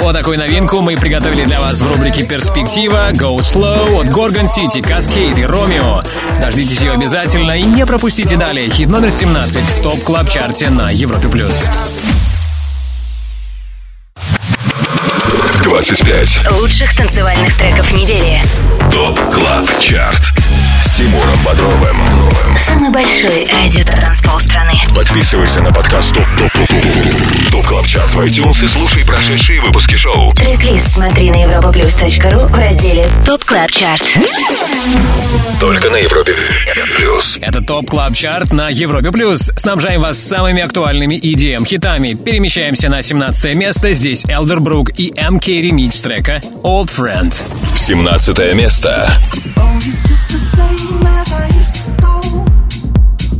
Вот 0.00 0.16
такую 0.16 0.38
новинку 0.38 0.80
мы 0.80 0.96
приготовили 0.96 1.44
для 1.44 1.60
вас 1.60 1.80
в 1.80 1.86
рубрике 1.86 2.24
«Перспектива» 2.24 3.10
Go 3.12 3.36
Slow 3.38 4.00
от 4.00 4.06
Gorgon 4.06 4.48
City, 4.48 4.80
Cascade 4.82 5.38
и 5.38 5.44
Romeo. 5.44 6.02
Дождитесь 6.40 6.80
ее 6.80 6.92
обязательно 6.92 7.52
и 7.52 7.62
не 7.62 7.84
пропустите 7.84 8.36
далее 8.36 8.70
хит 8.70 8.88
номер 8.88 9.10
17 9.12 9.62
в 9.62 9.82
топ 9.82 10.02
клаб 10.02 10.28
чарте 10.28 10.70
на 10.70 10.88
Европе+. 10.88 11.28
плюс. 11.28 11.68
25. 15.62 16.50
Лучших 16.60 16.96
танцевальных 16.96 17.56
треков 17.56 17.92
недели. 17.92 18.40
Top 18.92 19.18
Club 19.32 19.80
Chart. 19.80 20.61
Тимуром 21.02 21.36
Бодровым. 21.44 21.96
Самый 22.56 22.90
большой 22.90 23.48
радиотанцпол 23.50 24.38
страны. 24.38 24.70
Подписывайся 24.94 25.60
на 25.60 25.72
подкаст 25.72 26.14
Top 26.14 26.24
Top 26.38 26.52
Top 26.52 26.68
Top 26.68 27.50
Top 27.50 27.66
Club 27.66 27.86
Chart 27.88 28.14
в 28.14 28.20
iTunes 28.20 28.64
и 28.64 28.68
слушай 28.68 29.04
прошедшие 29.04 29.60
выпуски 29.62 29.94
шоу. 29.94 30.30
Трек-лист 30.30 30.92
смотри 30.92 31.32
на 31.32 31.42
europaplus.ru 31.42 32.46
в 32.46 32.54
разделе 32.54 33.08
Top 33.26 33.44
Club 33.44 33.72
Chart. 33.72 34.16
Только 35.58 35.90
на 35.90 35.96
Европе 35.96 36.36
Плюс. 36.96 37.36
Это 37.42 37.60
Top 37.62 37.90
Club 37.90 38.14
Chart 38.14 38.52
на 38.52 38.68
Европе+. 38.68 39.10
плюс. 39.10 39.50
Снабжаем 39.56 40.02
вас 40.02 40.20
самыми 40.20 40.62
актуальными 40.62 41.18
EDM-хитами. 41.18 42.14
Перемещаемся 42.14 42.88
на 42.88 43.02
17 43.02 43.56
место. 43.56 43.92
Здесь 43.92 44.24
Elderbrook 44.24 44.90
и 44.96 45.12
MK 45.16 45.50
ремикс 45.50 46.00
трека 46.00 46.40
Old 46.62 46.90
Friend. 46.96 47.34
17 47.76 48.54
место. 48.54 49.18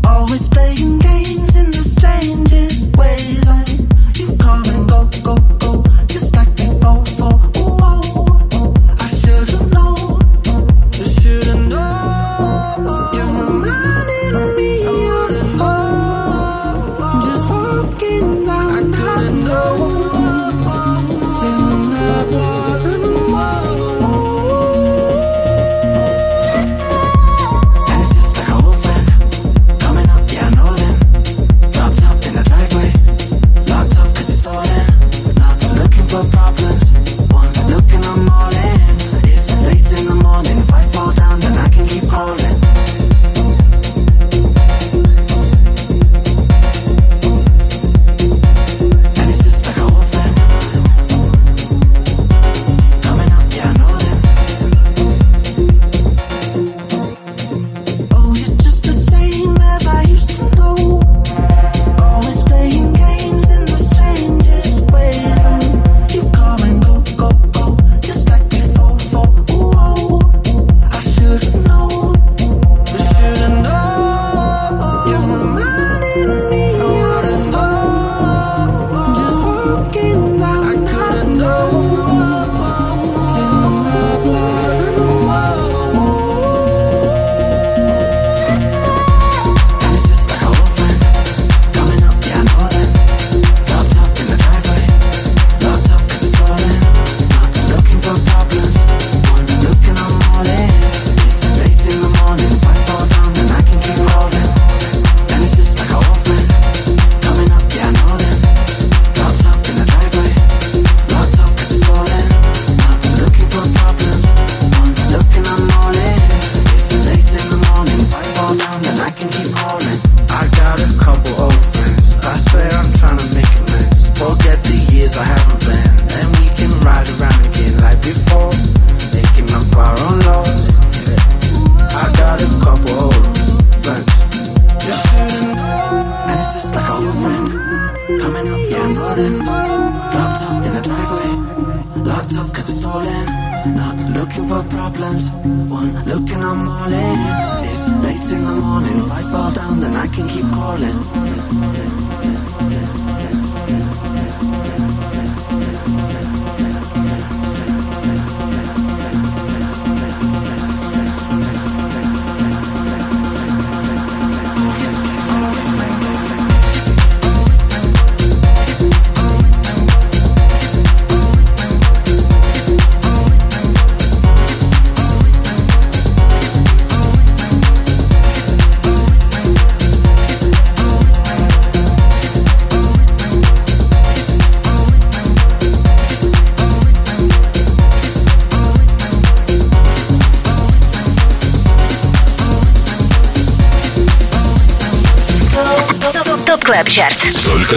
Always 0.04 0.48
playing 0.48 0.98
games 0.98 1.56
in 1.56 1.70
the 1.70 1.84
strangest 1.84 2.96
ways. 2.96 3.61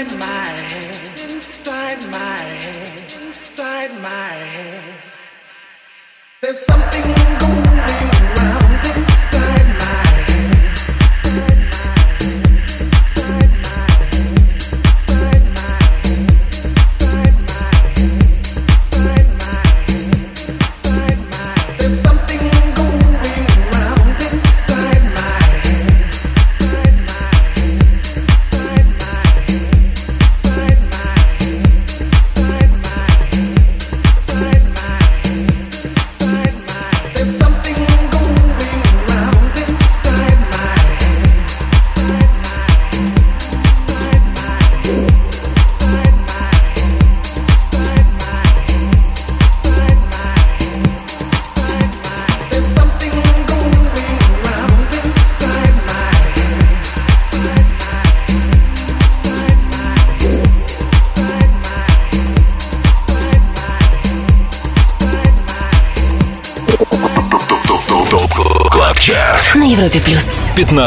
inside 0.00 0.18
my 0.18 0.24
head, 0.24 1.30
inside 1.30 2.10
my 2.10 2.16
head, 2.16 3.12
inside 3.20 3.92
my 4.00 4.08
head. 4.08 4.79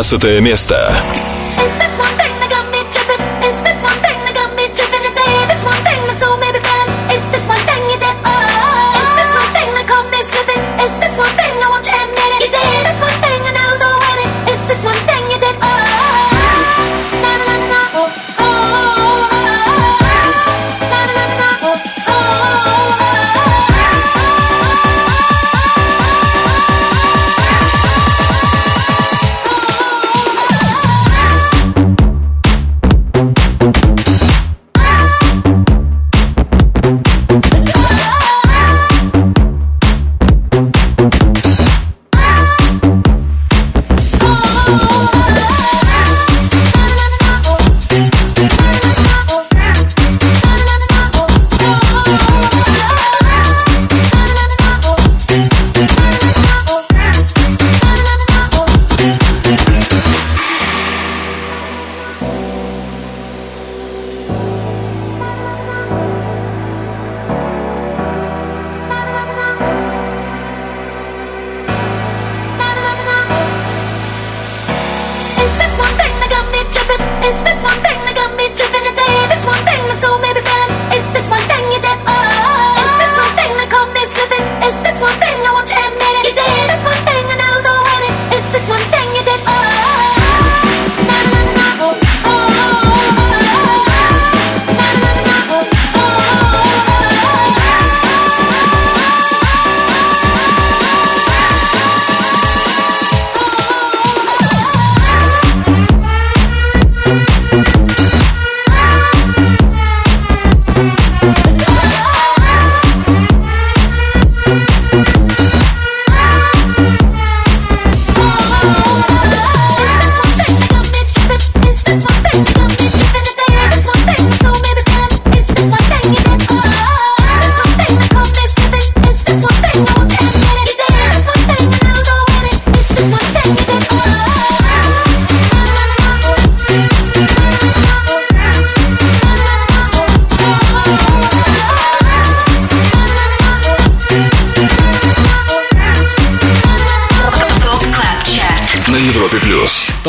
15 0.02 0.42
место. 0.42 0.92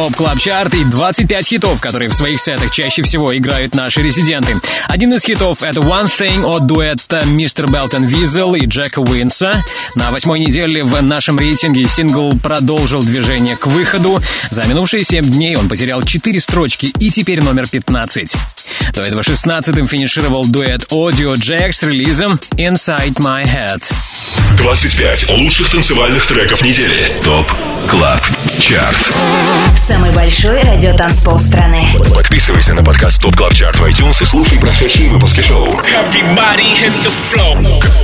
Top 0.04 0.16
Club 0.16 0.38
Chart 0.38 0.74
и 0.74 0.84
25 0.84 1.46
хитов, 1.46 1.80
которые 1.80 2.10
в 2.10 2.14
своих 2.14 2.38
сетах 2.38 2.70
чаще 2.70 3.00
всего 3.00 3.34
играют 3.34 3.74
наши 3.74 4.02
резиденты. 4.02 4.60
Один 4.86 5.14
из 5.14 5.22
хитов— 5.22 5.62
это 5.62 5.80
One 5.80 6.10
Thing 6.18 6.44
от 6.44 6.66
дуэта 6.66 7.24
Mr. 7.24 7.70
Belt & 7.70 8.04
Wezol 8.04 8.54
и 8.54 8.66
Jack 8.66 8.98
Wins 8.98 9.42
а. 9.42 9.64
На 9.94 10.10
восьмой 10.10 10.40
неделе 10.40 10.84
в 10.84 11.02
нашем 11.02 11.38
рейтинге 11.38 11.86
сингл 11.86 12.38
продолжил 12.38 13.02
движение 13.02 13.56
к 13.56 13.66
выходу. 13.66 14.20
За 14.50 14.66
минувшие 14.66 15.04
семь 15.04 15.24
дней 15.24 15.56
он 15.56 15.70
потерял 15.70 16.02
четыре 16.02 16.38
строчки 16.38 16.92
и 16.98 17.10
теперь 17.10 17.42
номер 17.42 17.66
15. 17.66 18.36
До 18.92 19.02
этого 19.02 19.20
16-м 19.22 19.88
финишировал 19.88 20.46
дуэт 20.46 20.84
Audiojack 20.92 21.72
с 21.72 21.82
релизом 21.82 22.38
Inside 22.56 23.14
My 23.18 23.44
Head. 23.44 23.92
25 24.56 25.30
лучших 25.30 25.70
танцевальных 25.70 26.26
треков 26.26 26.62
недели. 26.62 27.10
ТОП 27.24 27.50
КЛАБ 27.88 28.20
ЧАРТ 28.60 29.12
Самый 29.86 30.10
большой 30.12 30.60
радиотанцпол 30.62 31.38
страны. 31.40 31.96
Подписывайся 32.14 32.72
на 32.74 32.82
подкаст 32.84 33.20
Top 33.20 33.36
Club 33.36 33.54
Chart 33.54 33.76
в 33.80 33.84
iTunes 33.84 34.22
и 34.22 34.24
слушай 34.24 34.58
прошедшие 34.58 35.10
выпуски 35.10 35.40
шоу. 35.40 35.70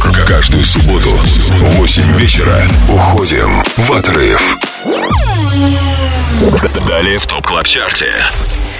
К- 0.00 0.26
Каждую 0.26 0.64
субботу 0.64 1.10
в 1.10 1.76
8 1.76 2.16
вечера 2.16 2.68
уходим 2.88 3.64
в 3.76 3.92
отрыв. 3.92 4.56
Далее 6.86 7.18
в 7.18 7.26
Top 7.26 7.46
Club 7.46 7.66
Chart 7.66 7.99
е. 7.99 8.12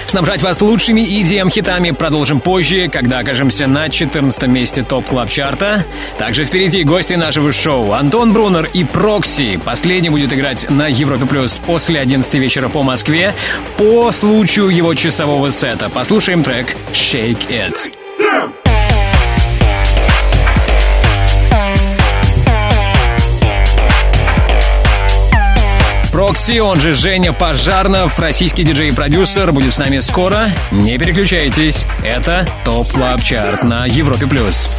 Снабжать 0.07 0.41
вас 0.41 0.61
лучшими 0.61 1.01
EDM-хитами 1.01 1.91
продолжим 1.91 2.39
позже, 2.39 2.89
когда 2.89 3.19
окажемся 3.19 3.67
на 3.67 3.89
14 3.89 4.43
месте 4.47 4.83
Top 4.83 5.05
Club 5.05 5.29
Chart 5.29 5.69
а. 5.69 5.85
Также 6.17 6.45
впереди 6.45 6.83
гости 6.83 7.13
нашего 7.13 7.51
шоу 7.53 7.93
Антон 7.93 8.33
Брунер 8.33 8.69
и 8.73 8.83
Прокси. 8.83 9.59
Последний 9.63 10.09
будет 10.09 10.33
играть 10.33 10.69
на 10.69 10.87
Европе 10.87 11.25
Плюс 11.25 11.57
после 11.57 11.99
11 11.99 12.33
вечера 12.35 12.69
по 12.69 12.83
Москве 12.83 13.33
по 13.77 14.11
случаю 14.11 14.67
его 14.69 14.93
часового 14.95 15.51
сета. 15.51 15.89
Послушаем 15.89 16.43
трек 16.43 16.67
«Shake 16.93 17.47
It». 17.49 18.00
Прокси, 26.31 26.59
он 26.59 26.79
же 26.79 26.93
Женя 26.93 27.33
Пожарнов, 27.33 28.17
российский 28.17 28.63
диджей 28.63 28.87
и 28.87 28.91
продюсер, 28.93 29.51
будет 29.51 29.73
с 29.73 29.77
нами 29.77 29.99
скоро. 29.99 30.49
Не 30.71 30.97
переключайтесь, 30.97 31.85
это 32.05 32.47
Top 32.63 32.89
Club 32.89 33.21
Chart 33.21 33.65
на 33.65 33.85
Европе+. 33.85 34.25
плюс. 34.27 34.69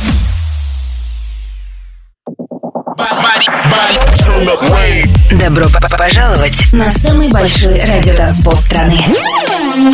Добро 5.33 5.65
п- 5.69 5.79
п- 5.79 5.97
пожаловать 5.99 6.73
на 6.73 6.91
самый 6.91 7.29
большой 7.29 7.79
радиотанцпол 7.85 8.57
страны. 8.57 9.05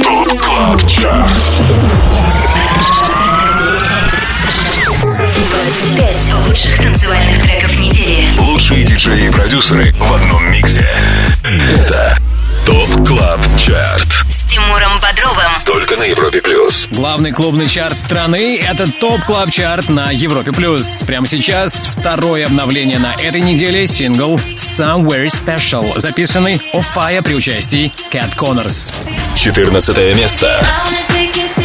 Top 0.04 0.38
Club 0.38 0.88
Chart. 0.88 1.28
25 5.68 6.46
лучших 6.46 6.78
танцевальных 6.78 7.42
треков 7.42 7.78
недели. 7.78 8.26
Лучшие 8.38 8.84
диджеи 8.84 9.26
и 9.26 9.30
продюсеры 9.30 9.92
в 9.92 10.12
одном 10.14 10.50
миксе. 10.50 10.88
Это 11.44 12.18
Top 12.64 13.06
Club 13.06 13.40
Chart. 13.58 14.08
С 14.30 14.50
Тимуром 14.50 14.98
Бодровым. 15.02 15.50
Только 15.66 15.98
на 15.98 16.04
Европе 16.04 16.40
Плюс. 16.40 16.88
Главный 16.90 17.32
клубный 17.32 17.66
чарт 17.68 17.98
страны— 17.98 18.58
это 18.66 18.90
Top 18.90 19.22
Club 19.26 19.50
Chart 19.50 19.90
на 19.90 20.10
Европе+. 20.10 20.52
плюс. 20.52 21.02
Прямо 21.06 21.26
сейчас 21.26 21.86
второе 21.86 22.46
обновление 22.46 22.98
на 22.98 23.12
этой 23.12 23.42
неделе— 23.42 23.86
сингл 23.86 24.40
«Somewhere 24.56 25.26
Special», 25.26 26.00
записанный 26.00 26.62
Офая 26.72 27.20
при 27.20 27.34
участии 27.34 27.92
Кэт 28.10 28.34
Коннорс. 28.36 28.90
14 29.36 30.14
место. 30.16 30.46
I 30.46 30.64
wanna 30.82 31.06
take 31.10 31.36
it, 31.36 31.57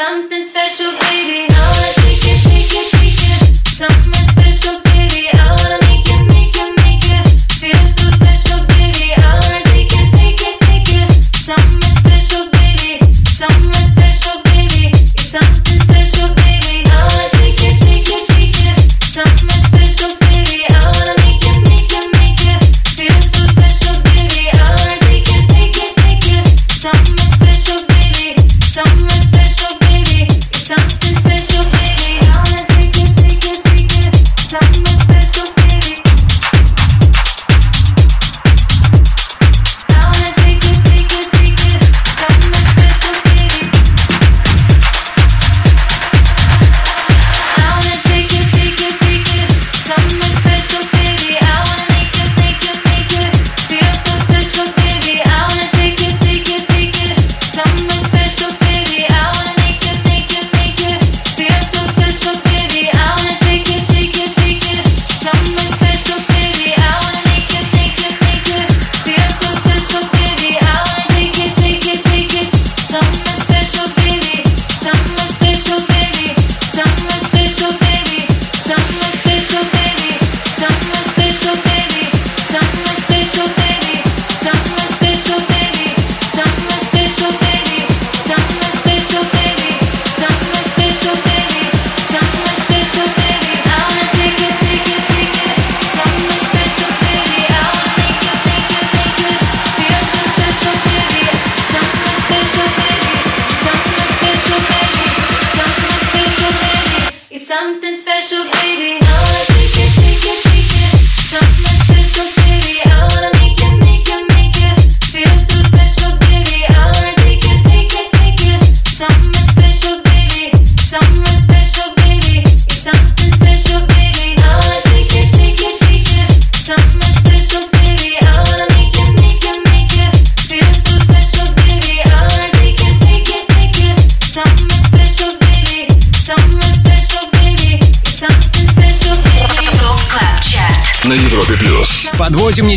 Something 0.00 0.46
special, 0.46 0.90
baby. 1.10 1.46
No. 1.52 1.79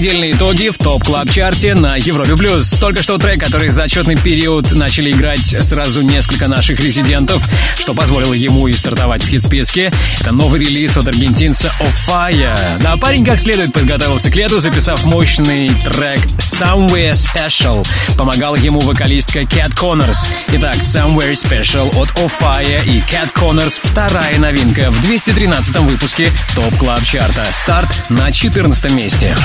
Недельные 0.04 0.32
итоги 0.32 0.68
в 0.68 0.78
Top 0.78 1.02
Club 1.02 1.30
Chart 1.30 1.68
е 1.68 1.76
на 1.76 1.96
Европе+. 1.96 2.36
плюс. 2.36 2.72
Только 2.72 3.02
что 3.02 3.18
трек, 3.18 3.40
который 3.40 3.70
за 3.70 3.84
отчетный 3.84 4.18
период 4.18 4.74
начали 4.74 5.12
играть 5.12 5.56
сразу 5.62 6.02
несколько 6.02 6.50
наших 6.50 6.82
резидентов, 6.82 7.48
что 7.78 7.94
позволило 7.94 8.34
ему 8.34 8.68
и 8.68 8.74
стартовать 8.74 9.24
в 9.24 9.30
хит-списке. 9.30 9.94
Это 10.20 10.34
новый 10.34 10.60
релиз 10.60 10.98
от 10.98 11.08
аргентинца 11.08 11.72
Офая. 11.80 12.54
Да, 12.82 12.98
парень 12.98 13.24
как 13.24 13.40
следует 13.40 13.72
подготовился 13.72 14.30
к 14.30 14.36
лету, 14.36 14.60
записав 14.60 15.06
мощный 15.06 15.70
трек 15.70 16.20
Somewhere 16.64 17.12
Special. 17.12 17.86
Помогала 18.18 18.56
ему 18.56 18.80
вокалистка 18.80 19.46
Кэт 19.46 19.76
Коннорс. 19.76 20.30
Итак, 20.54 20.76
Somewhere 20.76 21.34
Special 21.34 21.94
от 22.00 22.10
Офая 22.18 22.82
и 22.84 23.02
Кэт 23.02 23.32
Коннорс 23.34 23.82
вторая 23.84 24.40
новинка 24.40 24.90
в 24.90 25.02
213 25.02 25.76
выпуске 25.80 26.32
Top 26.56 26.74
Club 26.78 27.04
Chart 27.04 27.34
а. 27.34 27.46
Старт 27.52 27.90
на 28.08 28.32
14 28.32 28.94
месте. 28.94 29.36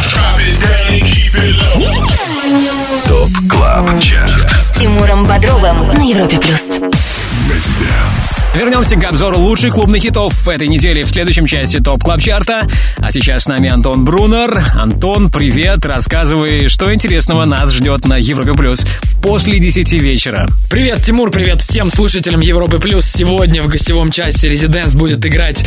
Top 3.09 3.31
Club 3.51 4.01
Chart. 4.01 4.51
С 4.51 4.79
Тимуром 4.79 5.27
Бодровым 5.27 5.89
на 5.89 6.03
Европе 6.03 6.39
плюс. 6.39 6.61
Вернемся 8.55 8.97
к 8.97 9.05
обзору 9.05 9.39
лучших 9.39 9.75
клубных 9.75 10.03
хитов 10.03 10.49
этой 10.49 10.69
недели 10.69 11.03
в 11.03 11.11
следующем 11.11 11.47
часе 11.47 11.79
Top 11.81 12.03
Club 12.03 12.21
Chart 12.21 12.53
а. 12.53 12.67
А 12.97 13.13
сейчас 13.13 13.45
с 13.45 13.49
нами 13.49 13.69
Антон 13.71 14.05
Брунер. 14.05 14.65
Антон, 14.75 15.31
привет, 15.31 15.85
рассказывай, 15.85 16.69
что 16.69 16.93
интересного 16.93 17.45
нас 17.45 17.73
ждет 17.73 18.07
на 18.07 18.17
Европе 18.17 18.55
Плюс 18.55 18.87
после 19.23 19.59
10 19.59 19.93
вечера. 19.95 20.47
Привет, 20.71 21.03
Тимур, 21.03 21.31
привет 21.31 21.63
всем 21.63 21.91
слушателям 21.91 22.41
Европы 22.41 22.79
Плюс. 22.79 23.05
Сегодня 23.05 23.63
в 23.63 23.69
гостевом 23.69 24.11
часе 24.11 24.47
Residents 24.47 24.95
будет 24.95 25.25
играть 25.27 25.65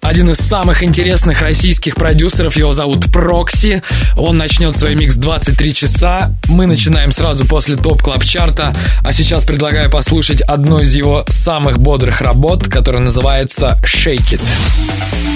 один 0.00 0.30
из 0.30 0.38
самых 0.38 0.82
интересных 0.82 1.40
российских 1.40 1.94
продюсеров. 1.94 2.56
Его 2.56 2.72
зовут 2.72 3.10
Прокси. 3.12 3.82
Он 4.16 4.36
начнет 4.36 4.76
свой 4.76 4.94
микс 4.94 5.12
в 5.12 5.16
23 5.16 5.74
часа. 5.74 6.32
Мы 6.48 6.66
начинаем 6.66 7.12
сразу 7.12 7.46
после 7.46 7.76
Top 7.76 8.02
Club 8.02 8.24
Chart 8.24 8.60
а. 8.60 8.74
А 9.02 9.12
сейчас 9.12 9.44
предлагаю 9.44 9.90
послушать 9.90 10.40
одну 10.40 10.78
из 10.80 10.94
его 10.94 11.24
самых 11.28 11.78
бодрых 11.78 12.20
работ, 12.20 12.64
которая 12.68 13.02
называется 13.02 13.78
«Shake 13.82 14.38
It». 14.38 15.33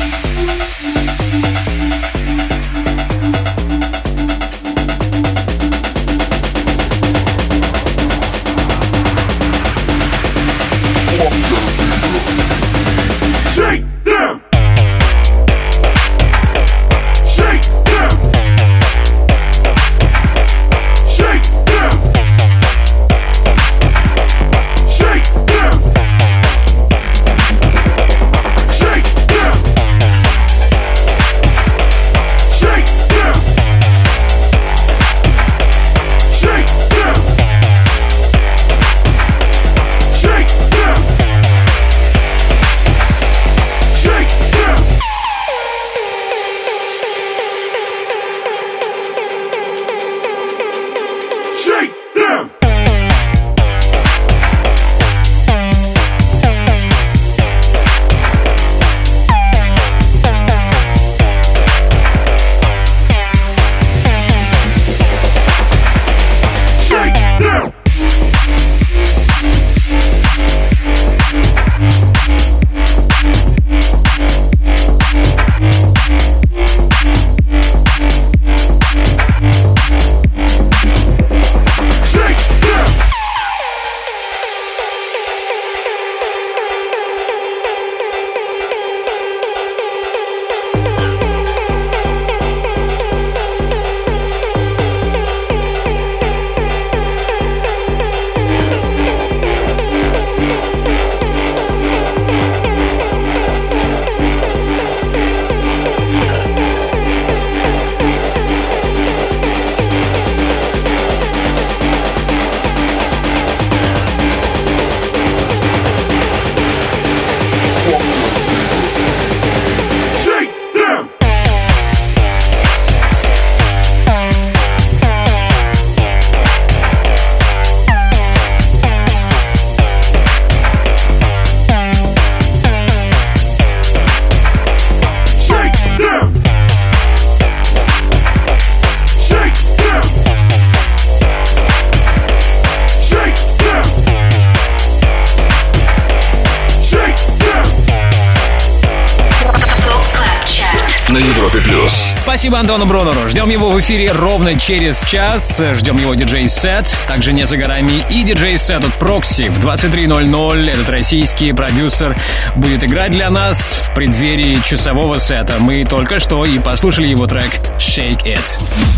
Спасибо 152.49 152.61
Антону 152.61 152.87
Брунеру. 152.87 153.29
Ждем 153.29 153.51
его 153.51 153.69
в 153.69 153.79
эфире 153.81 154.11
ровно 154.11 154.59
через 154.59 155.01
час. 155.01 155.61
Ждем 155.75 155.99
его 155.99 156.15
диджей-сет. 156.15 156.97
Также 157.07 157.35
не 157.35 157.45
за 157.45 157.59
горами 157.59 158.03
и 158.09 158.23
диджей-сет 158.23 158.83
от 158.83 158.95
Прокси 158.95 159.51
в 159.51 159.63
23.00. 159.63 160.71
Этот 160.71 160.89
российский 160.89 161.53
продюсер 161.53 162.17
будет 162.57 162.83
играть 162.85 163.13
для 163.13 163.29
нас 163.29 163.59
в 163.59 163.95
преддверии 163.95 164.63
часового 164.65 165.19
сета. 165.19 165.57
Мы 165.59 165.85
только 165.85 166.21
что 166.21 166.47
и 166.47 166.59
послушали 166.59 167.09
его 167.09 167.27
трек 167.27 167.51
«Shake 167.77 168.25
It». 168.25 168.98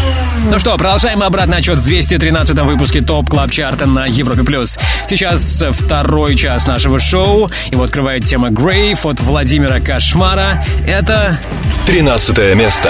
Ну 0.51 0.59
что, 0.59 0.75
продолжаем 0.75 1.23
обратный 1.23 1.59
отсчет 1.59 1.77
в 1.77 1.85
213 1.85 2.57
выпуске 2.63 2.99
Top 2.99 3.29
Club 3.29 3.51
Chart 3.51 3.81
а 3.81 3.87
на 3.87 4.05
Европе+. 4.05 4.43
плюс. 4.43 4.77
Сейчас 5.07 5.63
второй 5.71 6.35
час 6.35 6.67
нашего 6.67 6.99
шоу. 6.99 7.49
Его 7.71 7.83
открывает 7.83 8.25
тема 8.25 8.49
Grave 8.49 9.05
от 9.05 9.21
Владимира 9.21 9.79
Cauchemar 9.79 10.46
а. 10.46 10.61
Это 10.85 11.39
13 11.85 12.53
место. 12.57 12.89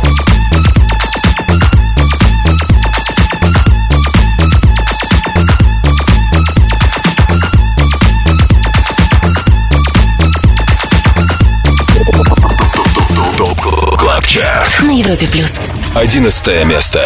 ЧАРТ. 14.31 14.83
На 14.83 14.91
Европе 14.91 15.27
плюс. 15.27 15.51
11 15.93 16.63
место. 16.63 17.05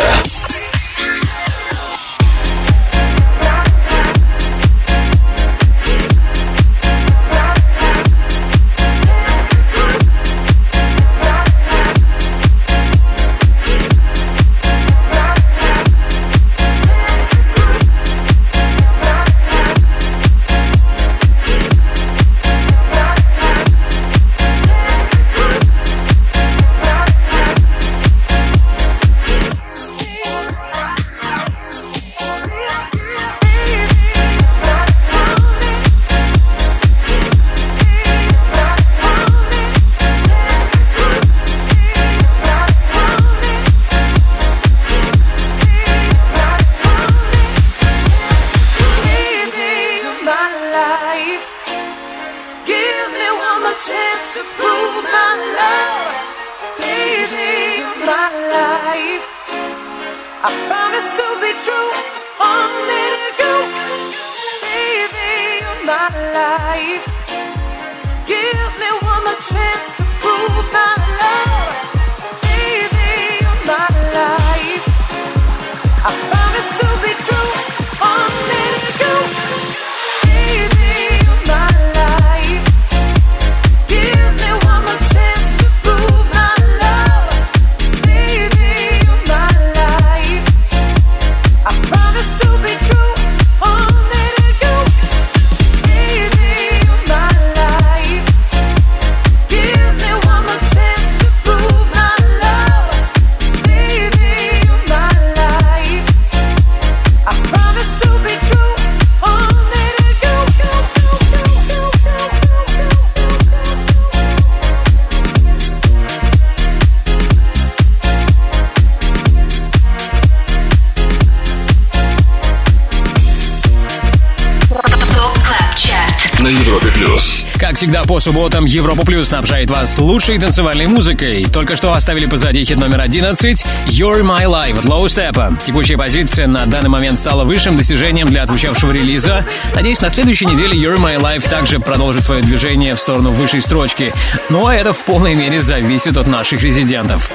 Как 127.75 127.81
всегда, 127.81 128.05
по 128.05 128.21
субботам 128.21 128.63
Европа 128.63 129.05
Плюс 129.05 129.27
снабжает 129.27 129.69
вас 129.69 129.97
лучшей 129.97 130.39
танцевальной 130.39 130.85
музыкой. 130.85 131.45
Только 131.51 131.75
что 131.75 131.91
оставили 131.91 132.25
позади 132.25 132.63
хит 132.63 132.77
номер 132.77 133.01
11 133.01 133.65
You're 133.87 134.21
My 134.21 134.45
Life 134.45 134.79
от 134.79 134.85
Low 134.85 135.03
Step. 135.07 135.61
Текущая 135.65 135.97
позиция 135.97 136.47
на 136.47 136.65
данный 136.67 136.87
момент 136.87 137.19
стала 137.19 137.43
высшим 137.43 137.75
достижением 137.75 138.27
для 138.27 138.43
отзвучавшего 138.43 138.93
релиза. 138.93 139.43
Надеюсь, 139.75 139.99
на 139.99 140.09
следующей 140.09 140.45
неделе 140.45 140.81
You're 140.81 140.97
My 140.97 141.19
Life 141.19 141.49
также 141.49 141.81
продолжит 141.81 142.23
свое 142.23 142.41
движение 142.41 142.95
в 142.95 142.99
сторону 143.01 143.31
высшей 143.31 143.59
строчки. 143.59 144.13
Ну 144.49 144.67
а 144.67 144.73
это 144.73 144.93
в 144.93 145.03
полной 145.03 145.35
мере 145.35 145.61
зависит 145.61 146.15
от 146.15 146.27
наших 146.27 146.63
резидентов. 146.63 147.29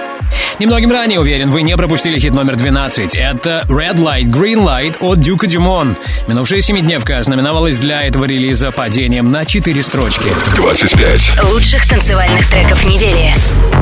Немногим 0.61 0.93
ранее, 0.93 1.19
уверен, 1.19 1.51
вы 1.51 1.63
не 1.63 1.75
пропустили 1.75 2.19
хит 2.19 2.35
номер 2.35 2.55
12. 2.55 3.15
Это 3.15 3.65
Red 3.67 3.95
Light, 3.95 4.25
Green 4.25 4.63
Light 4.63 4.99
от 5.01 5.19
Дюка 5.19 5.47
Дюмон. 5.47 5.97
Минувшая 6.27 6.61
семидневка 6.61 7.23
ознаменовалась 7.23 7.79
для 7.79 8.03
этого 8.03 8.27
релиза 8.27 8.71
падением 8.71 9.31
на 9.31 9.47
4 9.47 9.83
строчки. 9.83 10.29
25. 10.57 11.45
Лучших 11.51 11.89
танцевальных 11.89 12.47
треков 12.51 12.85
недели. 12.85 13.33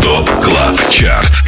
Top 0.01 0.31
Club 0.41 0.91
Chart 0.91 1.34
с 1.34 1.43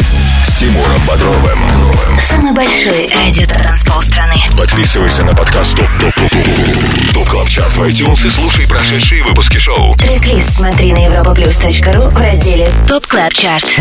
Тимуром 0.61 1.01
Бодровым 1.09 1.91
Самый 2.21 2.53
большой 2.53 3.09
радиотанцпол 3.09 4.03
страны. 4.03 4.35
Подписывайся 4.59 5.25
на 5.25 5.33
подкаст 5.33 5.75
Top 5.75 5.89
Top 5.99 6.15
Top 6.15 6.31
Top 6.31 7.15
Top 7.15 7.29
Club 7.29 7.49
Chart 7.49 7.77
в 7.77 7.83
iTunes 7.85 8.27
и 8.27 8.31
слушай 8.31 8.69
прошедшие 8.69 9.25
выпуски 9.25 9.57
шоу 9.57 9.95
Трек-лист 9.95 10.51
смотри 10.57 10.93
на 10.93 11.07
europaplus.ru 11.07 12.11
в 12.11 12.21
разделе 12.21 12.69
Top 12.87 13.07
Club 13.07 13.33
Chart. 13.33 13.81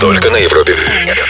Только 0.00 0.30
на 0.30 0.38
Европе 0.38 0.74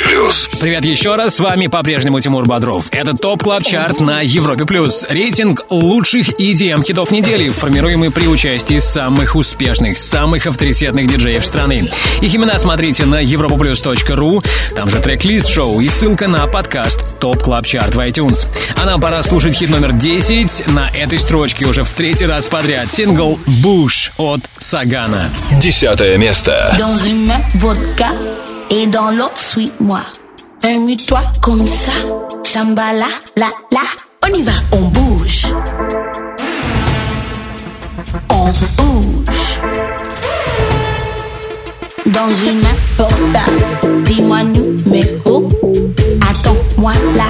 Плюс 0.07 0.49
Привет 0.59 0.87
еще 0.87 1.15
раз, 1.17 1.37
с 1.37 1.41
вами 1.41 1.67
по-прежнему 1.67 2.21
Тимур 2.21 2.47
Бодров. 2.47 2.87
Это 2.91 3.15
Top 3.15 3.43
Club 3.43 3.63
Chart 3.63 4.01
на 4.01 4.21
Европе+. 4.23 4.65
плюс. 4.65 5.05
Рейтинг 5.11 5.67
лучших 5.69 6.41
EDM-хитов 6.41 7.11
недели, 7.11 7.51
формируемый 7.51 8.11
при 8.11 8.27
участии 8.27 8.79
самых 8.79 9.37
успешных, 9.37 9.99
самых 9.99 10.47
авторитетных 10.47 11.09
диджеев 11.09 11.45
страны. 11.45 11.91
Их 12.23 12.35
имена 12.35 12.59
смотрите 12.59 13.05
на 13.05 13.23
europaplus.ru, 13.23 13.98
там 14.75 14.89
же 14.89 15.01
трек-лист 15.01 15.49
шоу 15.49 15.81
и 15.81 15.89
ссылка 15.89 16.29
на 16.29 16.47
подкаст 16.47 17.19
Top 17.19 17.43
Club 17.43 17.67
Chart 17.67 17.95
в 17.95 17.99
iTunes. 18.01 18.47
А 18.77 18.85
нам 18.85 19.01
пора 19.01 19.23
слушать 19.23 19.55
хит 19.55 19.71
номер 19.71 19.93
10 19.93 20.69
на 20.69 20.89
этой 20.91 21.19
строчке 21.19 21.67
уже 21.67 21.85
в 21.85 21.93
третий 21.93 22.27
раз 22.27 22.49
подряд. 22.49 22.91
Сингл 22.91 23.39
«Bush» 23.47 24.13
от 24.17 24.41
Sagan 24.59 25.10
а. 25.10 25.31
Десятое 25.61 26.17
место 26.17 26.77
Dans 26.79 26.97
une 26.99 27.27
main, 27.27 27.41
vodka 27.55 28.11
et 28.71 28.87
dans 28.87 29.11
l'autre, 29.11 29.37
suis-moi. 29.37 30.03
Remue-toi 30.63 31.23
comme 31.41 31.67
ça, 31.67 31.93
chambala, 32.45 33.07
la, 33.37 33.49
la. 33.73 33.81
On 34.25 34.35
y 34.35 34.43
va, 34.43 34.53
on 34.73 34.83
bouge. 34.83 35.47
On 38.31 38.45
bouge. 38.77 39.61
Dans 42.07 42.35
une 42.35 42.61
main, 42.61 42.77
portable, 42.97 43.65
Attends-moi 46.79 46.93
là, 47.17 47.25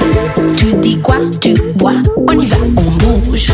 tu 0.56 0.74
dis 0.74 1.00
quoi, 1.00 1.16
tu 1.40 1.54
bois. 1.74 1.94
On 2.16 2.38
y 2.38 2.44
va, 2.44 2.56
on 2.76 2.90
bouge. 2.98 3.50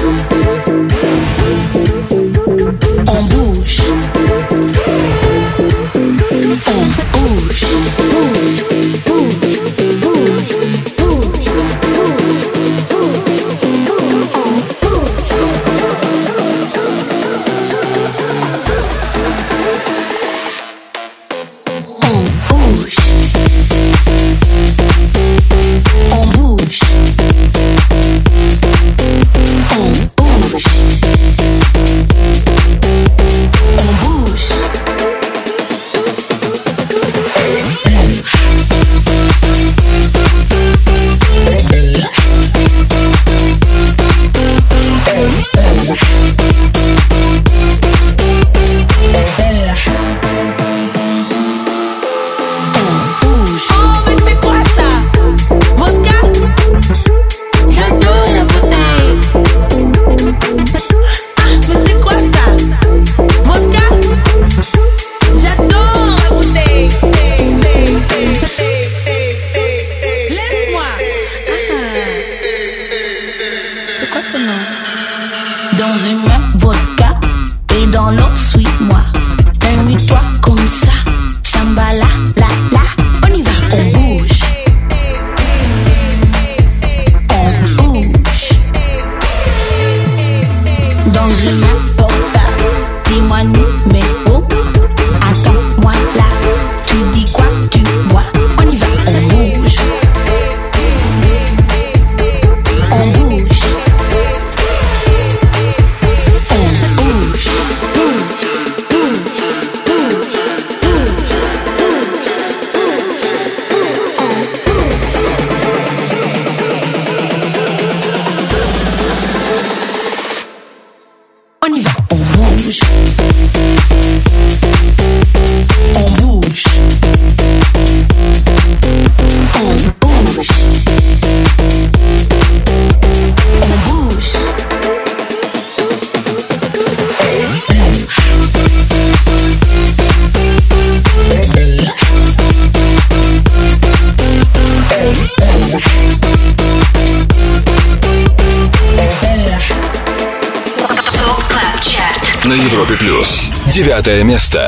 Девятое 153.94 154.24
место 154.24 154.63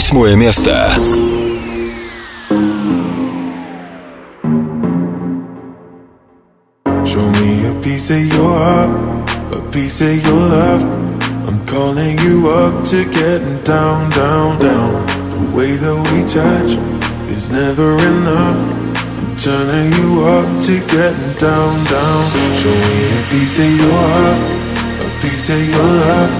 Восьмое 0.00 0.34
место. 0.36 0.92
Show 7.04 7.30
me 7.30 7.66
a 7.66 7.74
piece 7.82 8.10
of 8.10 8.26
your 8.26 8.48
heart, 8.58 8.90
a 9.52 9.60
piece 9.70 10.00
of 10.02 10.22
your 10.24 10.48
love. 10.48 10.82
I'm 11.48 11.64
calling 11.66 12.18
you 12.18 12.50
up 12.50 12.84
to 12.86 13.04
getting 13.04 13.62
down, 13.62 14.10
down, 14.10 14.58
down. 14.58 15.06
The 15.30 15.56
way 15.56 15.76
that 15.76 15.96
we 16.10 16.24
touch 16.26 16.76
is 17.30 17.48
never 17.50 17.96
enough. 17.96 18.58
I'm 19.18 19.36
turning 19.36 19.92
you 19.92 20.24
up 20.24 20.48
to 20.66 20.80
getting 20.86 21.32
down, 21.38 21.84
down. 21.84 22.24
Show 22.56 22.74
me 22.74 22.98
a 23.14 23.22
piece 23.30 23.58
of 23.58 23.70
your 23.80 23.92
heart, 23.92 24.40
a 25.00 25.20
piece 25.22 25.50
of 25.50 25.68
your 25.68 25.84
love. 25.84 26.39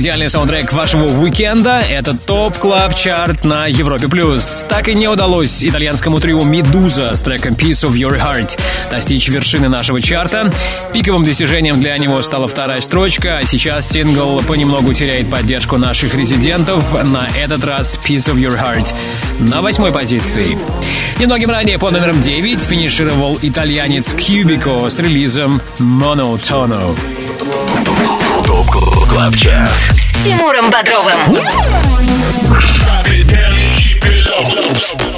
Идеальный 0.00 0.30
саундтрек 0.30 0.72
вашего 0.72 1.08
уикенда— 1.20 1.80
это 1.90 2.16
Top 2.16 2.56
Club 2.56 2.96
Chart 2.96 3.44
на 3.44 3.66
Европе+. 3.66 4.08
плюс. 4.08 4.64
Так 4.66 4.88
и 4.88 4.94
не 4.94 5.06
удалось 5.08 5.62
итальянскому 5.62 6.18
трио 6.20 6.42
«Meduza» 6.42 7.14
с 7.14 7.20
треком 7.20 7.52
«Piece 7.52 7.86
of 7.86 7.92
Your 7.92 8.18
Heart» 8.18 8.58
достичь 8.90 9.28
вершины 9.28 9.68
нашего 9.68 10.00
чарта. 10.00 10.50
Пиковым 10.94 11.22
достижением 11.22 11.82
для 11.82 11.98
него 11.98 12.22
стала 12.22 12.48
вторая 12.48 12.80
строчка, 12.80 13.40
а 13.42 13.44
сейчас 13.44 13.90
сингл 13.90 14.40
понемногу 14.40 14.94
теряет 14.94 15.28
поддержку 15.28 15.76
наших 15.76 16.14
резидентов. 16.14 16.82
На 17.04 17.28
этот 17.36 17.62
раз 17.62 17.98
«Piece 18.02 18.32
of 18.32 18.36
Your 18.36 18.58
Heart» 18.58 18.94
на 19.38 19.60
восьмой 19.60 19.92
позиции. 19.92 20.56
Немногим 21.18 21.50
ранее 21.50 21.78
под 21.78 21.90
номером 21.90 22.22
9 22.22 22.62
финишировал 22.62 23.38
итальянец 23.42 24.14
Qubiko 24.14 24.88
с 24.88 24.98
релизом 24.98 25.60
«Monotono». 25.78 26.96
Top 29.10 29.16
Club 29.16 29.36
Chart. 29.36 29.70
С 29.92 30.24
Тимуром 30.24 30.70
Бодровым. 30.70 31.36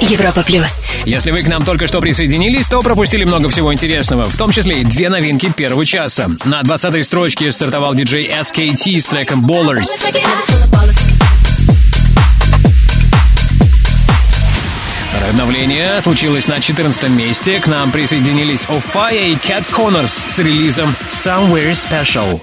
Европа 0.01 0.41
плюс. 0.43 0.67
Если 1.05 1.31
вы 1.31 1.43
к 1.43 1.47
нам 1.47 1.63
только 1.63 1.85
что 1.85 2.01
присоединились, 2.01 2.67
то 2.69 2.79
пропустили 2.79 3.23
много 3.23 3.49
всего 3.49 3.73
интересного, 3.73 4.25
в 4.25 4.35
том 4.37 4.51
числе 4.51 4.81
и 4.81 4.83
две 4.83 5.09
новинки 5.09 5.51
первого 5.51 5.85
часа. 5.85 6.29
На 6.43 6.61
20-й 6.61 7.03
строчке 7.03 7.51
стартовал 7.51 7.93
диджей 7.93 8.29
SKT 8.29 8.99
с 8.99 9.05
треком 9.05 9.45
Ballers. 9.45 9.89
Обновление 15.29 15.99
случилось 16.01 16.47
на 16.47 16.59
14 16.59 17.09
месте. 17.09 17.59
К 17.59 17.67
нам 17.67 17.91
присоединились 17.91 18.65
Offaiah 18.69 19.29
и 19.29 19.35
Cat 19.35 19.65
Connors 19.71 20.27
с 20.27 20.37
релизом 20.37 20.95
Somewhere 21.07 21.71
Special. 21.71 22.41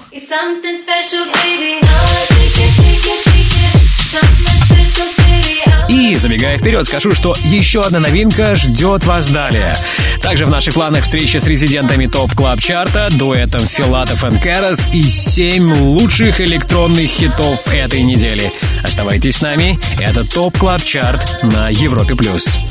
И, 5.89 6.15
забегая 6.15 6.57
вперед, 6.57 6.87
скажу, 6.87 7.13
что 7.13 7.35
еще 7.43 7.81
одна 7.81 7.99
новинка 7.99 8.55
ждет 8.55 9.03
вас 9.05 9.29
далее. 9.29 9.75
Также 10.21 10.45
в 10.45 10.49
наших 10.49 10.73
планах 10.73 11.03
встреча 11.03 11.41
с 11.41 11.47
резидентами 11.47 12.05
Top 12.05 12.33
Club 12.33 12.61
Chart 12.61 12.95
а, 12.95 13.09
дуэтом 13.11 13.67
Филатов 13.67 14.23
и 14.23 14.39
Карас 14.39 14.87
и 14.93 15.03
7 15.03 15.73
лучших 15.73 16.39
электронных 16.39 17.09
хитов 17.09 17.67
этой 17.67 18.01
недели. 18.03 18.49
Оставайтесь 18.83 19.37
с 19.37 19.41
нами, 19.41 19.77
это 19.99 20.23
Top 20.23 20.57
Club 20.57 20.81
Chart 20.81 21.43
на 21.43 21.67
Европе+. 21.67 22.15
плюс. 22.15 22.70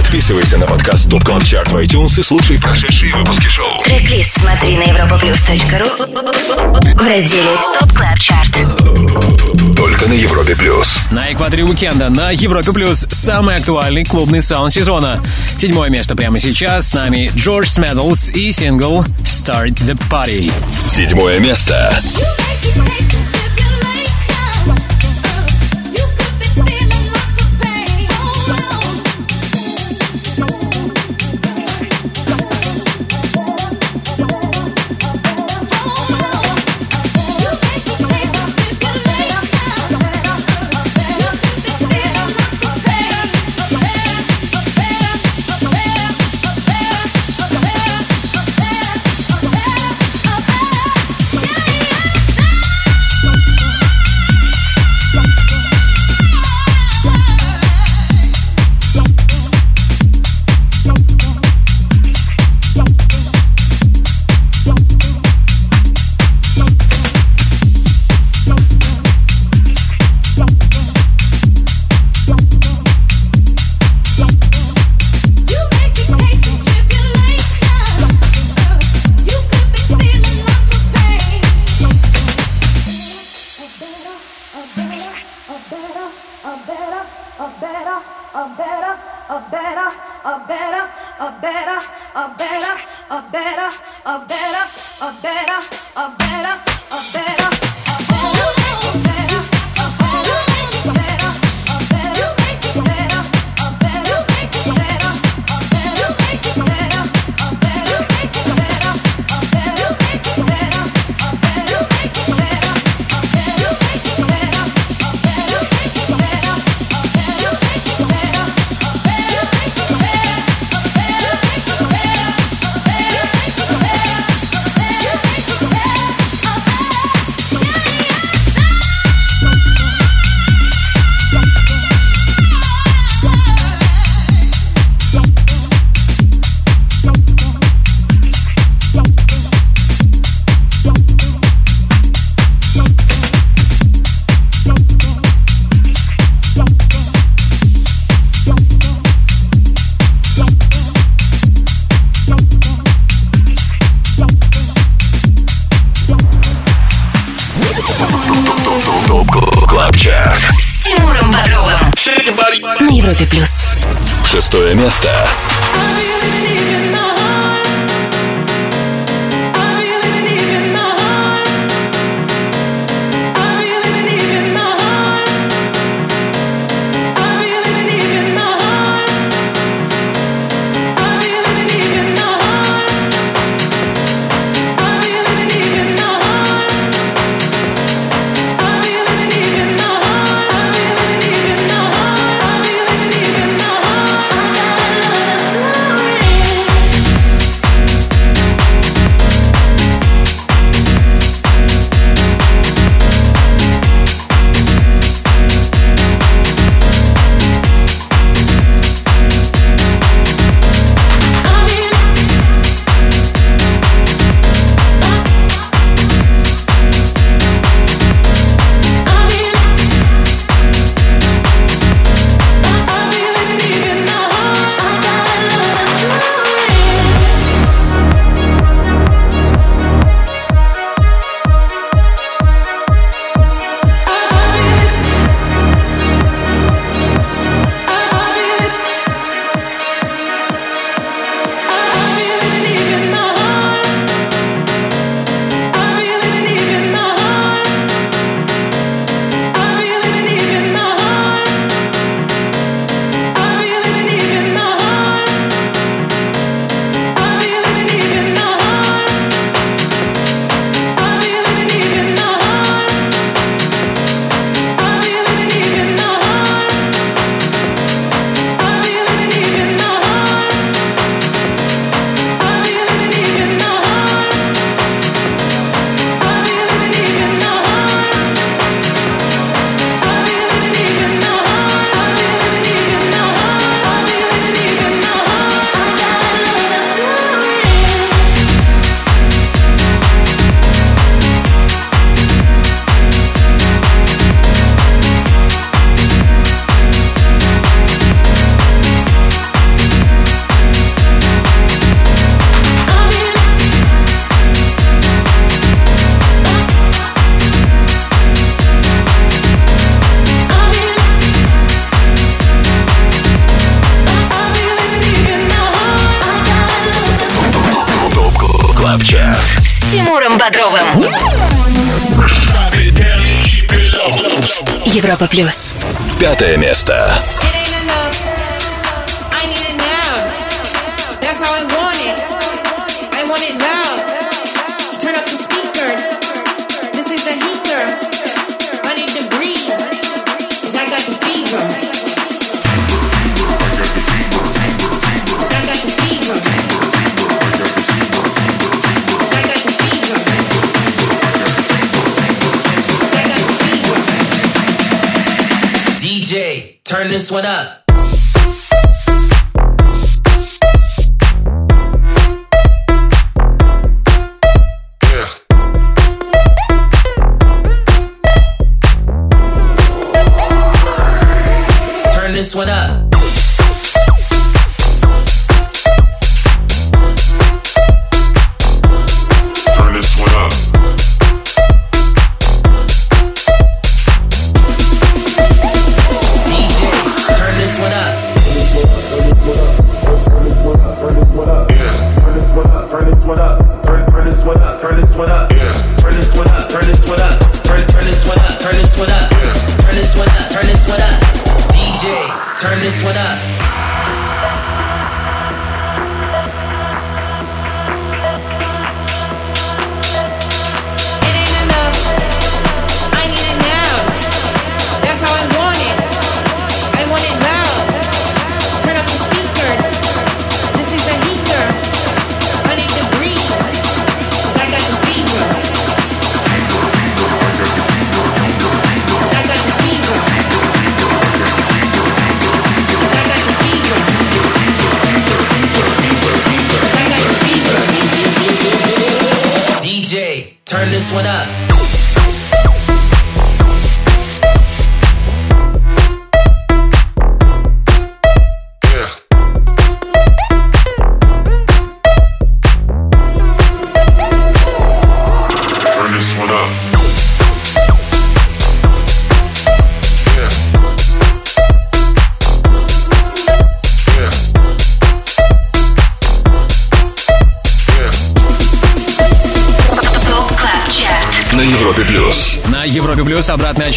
Подписывайся 0.00 0.56
на 0.56 0.66
подкаст 0.66 1.10
Top 1.10 1.22
Club 1.24 1.44
Chart 1.44 1.72
в 1.72 1.76
iTunes 1.76 2.18
и 2.18 2.22
слушай 2.22 2.58
прошедшие 2.58 3.14
выпуски 3.14 3.46
шоу. 3.48 3.82
Трек-лист 3.84 4.40
смотри 4.40 4.78
на 4.78 4.84
europaplus.ru 4.84 5.90
в 6.94 7.06
разделе 7.06 7.58
Top 7.78 7.92
Club 7.92 8.18
Chart. 8.18 9.76
Только 9.76 10.08
на 10.08 10.14
Европе 10.14 10.56
плюс. 10.56 11.02
На 11.10 11.30
экваторе 11.30 11.64
уикенда 11.64 12.08
на 12.08 12.30
Европе 12.30 12.72
Плюс 12.72 13.06
самый 13.10 13.56
актуальный 13.56 14.04
клубный 14.04 14.40
саунд 14.40 14.72
сезона. 14.72 15.22
Седьмое 15.58 15.90
место 15.90 16.16
прямо 16.16 16.38
сейчас. 16.38 16.88
С 16.88 16.94
нами 16.94 17.30
George 17.36 17.68
Smeddles 17.68 18.30
и 18.30 18.52
сингл 18.52 19.04
Start 19.22 19.74
the 19.74 20.00
Party. 20.08 20.50
Седьмое 20.88 21.40
место. 21.40 21.92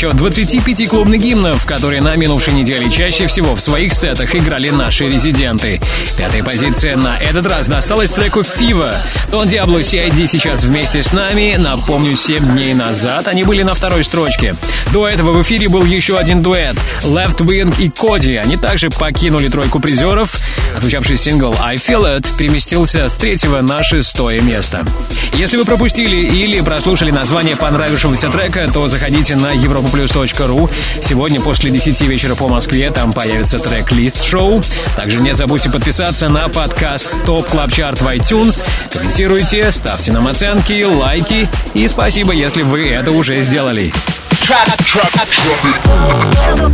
Отчет 0.03 0.17
25 0.17 0.89
клубных 0.89 1.21
гимнов, 1.21 1.65
которые 1.65 2.01
на 2.01 2.17
минувшей 2.17 2.53
неделе 2.53 2.89
чаще 2.89 3.25
всего 3.25 3.55
в 3.55 3.61
своих 3.61 3.93
сетах 3.93 4.35
играли 4.35 4.69
наши 4.69 5.07
резиденты. 5.07 5.79
Пятая 6.17 6.43
позиция 6.43 6.97
на 6.97 7.17
этот 7.17 7.47
раз 7.47 7.67
досталась 7.67 8.11
треку 8.11 8.43
«Фива». 8.43 8.93
Дон 9.31 9.47
Диабло 9.47 9.79
CID 9.79 10.27
сейчас 10.27 10.65
вместе 10.65 11.03
с 11.03 11.13
нами. 11.13 11.55
Напомню, 11.57 12.17
7 12.17 12.51
дней 12.51 12.73
назад 12.73 13.29
они 13.29 13.45
были 13.45 13.63
на 13.63 13.75
второй 13.75 14.03
строчке. 14.03 14.57
До 14.91 15.07
этого 15.07 15.31
в 15.31 15.41
эфире 15.41 15.69
был 15.69 15.85
еще 15.85 16.17
один 16.17 16.41
дуэт— 16.41 16.75
Left 17.03 17.37
Wing 17.37 17.73
и 17.79 17.89
Коди. 17.89 18.35
Они 18.35 18.57
также 18.57 18.89
покинули 18.89 19.47
тройку 19.47 19.79
призеров. 19.79 20.37
Отзвучавший 20.75 21.17
сингл 21.17 21.55
«I 21.61 21.75
Feel 21.75 22.17
It» 22.17 22.35
переместился 22.37 23.07
с 23.07 23.17
третьего 23.17 23.61
на 23.61 23.83
шестое 23.83 24.41
место. 24.41 24.85
Если 25.33 25.57
вы 25.57 25.65
пропустили 25.65 26.15
или 26.15 26.61
прослушали 26.61 27.11
название 27.11 27.55
понравившегося 27.55 28.29
трека, 28.29 28.69
то 28.73 28.87
заходите 28.87 29.35
на 29.35 29.53
europaplus.ru. 29.53 30.69
Сегодня 31.01 31.41
после 31.41 31.69
10 31.69 32.01
вечера 32.01 32.35
по 32.35 32.47
Москве 32.47 32.89
там 32.91 33.13
появится 33.13 33.59
трек-лист 33.59 34.23
шоу. 34.23 34.61
Также 34.95 35.21
не 35.21 35.33
забудьте 35.33 35.69
подписаться 35.69 36.29
на 36.29 36.47
подкаст 36.49 37.11
Top 37.25 37.49
Club 37.49 37.69
Chart 37.69 38.03
в 38.03 38.07
iTunes. 38.07 38.63
Комментируйте, 38.91 39.71
ставьте 39.71 40.11
нам 40.11 40.27
оценки, 40.27 40.83
лайки 40.83 41.47
и 41.73 41.87
спасибо, 41.87 42.33
если 42.33 42.61
вы 42.61 42.87
это 42.87 43.11
уже 43.11 43.41
сделали. 43.41 43.91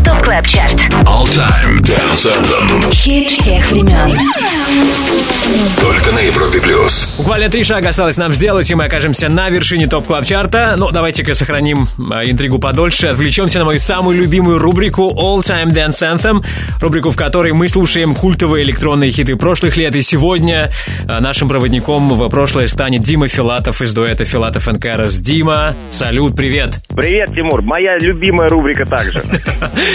ТОП 0.04 0.22
КЛАБ 0.24 0.48
ЧАРТ. 0.48 0.74
All 1.06 1.26
Time 1.26 1.80
Dance 1.82 2.26
Anthem. 2.26 2.92
Хит 2.92 3.30
всех 3.30 3.72
времен. 3.72 4.12
Только 5.80 6.12
на 6.12 6.20
Европе 6.20 6.60
плюс. 6.62 7.16
Буквально 7.18 7.50
три 7.50 7.64
шага 7.64 7.90
осталось 7.90 8.18
нам 8.18 8.34
сделать, 8.34 8.72
и 8.72 8.76
мы 8.76 8.86
окажемся 8.86 9.30
на 9.30 9.50
вершине 9.50 9.88
топ 9.88 10.08
клаб 10.08 10.26
чарта 10.26 10.76
Но 10.78 10.92
давайте-ка 10.92 11.36
сохраним 11.36 11.88
э, 11.98 12.30
интригу 12.30 12.58
подольше. 12.58 13.08
Отвлечемся 13.08 13.60
на 13.60 13.66
мою 13.66 13.80
самую 13.80 14.18
любимую 14.18 14.58
рубрику 14.58 15.12
All 15.16 15.42
Time 15.42 15.68
Dance 15.68 16.02
Anthem. 16.02 16.44
Рубрику, 16.82 17.12
в 17.12 17.16
которой 17.16 17.54
мы 17.54 17.68
слушаем 17.68 18.16
культовые 18.16 18.64
электронные 18.64 19.12
хиты 19.12 19.36
прошлых 19.36 19.78
лет. 19.78 19.96
И 19.96 20.02
сегодня 20.02 20.72
э, 21.08 21.20
нашим 21.20 21.48
проводником 21.48 22.10
в 22.10 22.30
прошлое 22.30 22.66
станет 22.66 23.04
Дима 23.04 23.28
Филатов 23.28 23.82
из 23.84 23.94
дуэта 23.94 24.26
Филатов 24.26 24.68
и 24.68 24.80
Карас. 24.80 25.20
Дима, 25.20 25.76
салют, 25.92 26.36
привет. 26.36 26.80
Привет, 26.96 27.30
Тимур. 27.30 27.59
Моя 27.62 27.98
любимая 28.00 28.50
рубрика 28.50 28.86
также. 28.86 29.22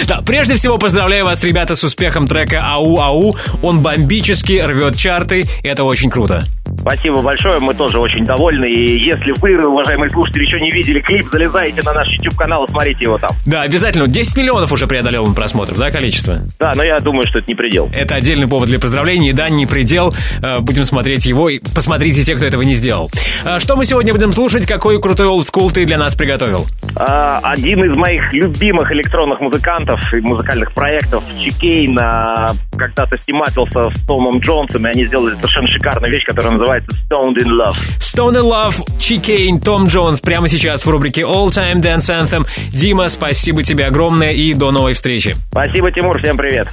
Да, 0.07 0.21
прежде 0.25 0.55
всего 0.55 0.77
поздравляю 0.77 1.25
вас, 1.25 1.43
ребята, 1.43 1.75
с 1.75 1.83
успехом 1.83 2.27
трека 2.27 2.61
«Ау-ау». 2.63 3.35
Он 3.63 3.81
бомбически 3.81 4.61
рвет 4.63 4.95
чарты, 4.97 5.45
это 5.63 5.83
очень 5.83 6.09
круто. 6.09 6.43
Спасибо 6.79 7.21
большое, 7.21 7.59
мы 7.59 7.73
тоже 7.73 7.99
очень 7.99 8.25
довольны. 8.25 8.65
И 8.65 8.97
если 9.05 9.33
вы, 9.41 9.57
уважаемые 9.65 10.09
слушатели, 10.11 10.43
еще 10.43 10.59
не 10.63 10.71
видели 10.71 10.99
клип, 11.01 11.27
залезайте 11.31 11.81
на 11.83 11.93
наш 11.93 12.07
YouTube-канал 12.09 12.65
и 12.65 12.71
смотрите 12.71 13.03
его 13.03 13.17
там. 13.17 13.31
Да, 13.45 13.61
обязательно. 13.61 14.07
10 14.07 14.35
миллионов 14.37 14.71
уже 14.71 14.85
преодолел 14.87 15.25
он 15.25 15.33
просмотров, 15.33 15.77
да, 15.77 15.89
количество? 15.91 16.39
Да, 16.59 16.73
но 16.75 16.83
я 16.83 16.99
думаю, 16.99 17.25
что 17.27 17.39
это 17.39 17.47
не 17.47 17.55
предел. 17.55 17.89
Это 17.93 18.15
отдельный 18.15 18.47
повод 18.47 18.69
для 18.69 18.79
поздравлений. 18.79 19.31
Да, 19.33 19.49
не 19.49 19.65
предел. 19.65 20.13
Э, 20.43 20.59
Будем 20.59 20.85
смотреть 20.85 21.25
его. 21.25 21.49
И 21.49 21.59
посмотрите 21.73 22.23
те, 22.23 22.35
кто 22.35 22.45
этого 22.45 22.61
не 22.61 22.75
сделал. 22.75 23.09
А 23.43 23.59
Что 23.59 23.75
мы 23.75 23.85
сегодня 23.85 24.13
будем 24.13 24.33
слушать? 24.33 24.65
Какой 24.65 24.99
крутой 25.01 25.27
олдскул 25.27 25.71
ты 25.71 25.85
для 25.85 25.97
нас 25.97 26.15
приготовил? 26.15 26.65
А, 26.97 27.39
один 27.43 27.83
из 27.83 27.95
моих 27.95 28.31
любимых 28.33 28.91
электронных 28.91 29.39
музыкантов 29.41 29.99
и 30.13 30.21
музыкальных 30.21 30.73
проектов, 30.73 31.23
Чикейн, 31.39 31.97
когда-то 32.77 33.17
снимателся 33.21 33.89
с 33.93 34.05
Томом 34.05 34.39
Джонсом, 34.39 34.85
и 34.87 34.89
они 34.89 35.05
сделали 35.05 35.35
совершенно 35.35 35.67
шикарную 35.67 36.11
вещь, 36.11 36.23
которая 36.25 36.53
называется 36.53 36.97
Stoned 37.09 37.37
in 37.37 37.49
Love. 37.49 37.75
Stone 37.99 38.35
in 38.35 38.49
Love, 38.49 38.99
Чикейн, 38.99 39.59
Том 39.59 39.87
Джонс 39.87 40.21
прямо 40.21 40.47
сейчас 40.47 40.85
в 40.85 40.89
рубрике 40.89 41.21
All 41.21 41.47
Time 41.47 41.81
Dance 41.81 42.09
Anthem. 42.09 42.47
Дима, 42.71 43.09
спасибо 43.09 43.63
тебе 43.63 43.85
огромное 43.85 44.31
и 44.31 44.53
до 44.53 44.71
новой 44.71 44.93
встречи. 44.93 45.35
Спасибо, 45.51 45.91
Тимур, 45.91 46.17
всем 46.19 46.37
привет. 46.37 46.67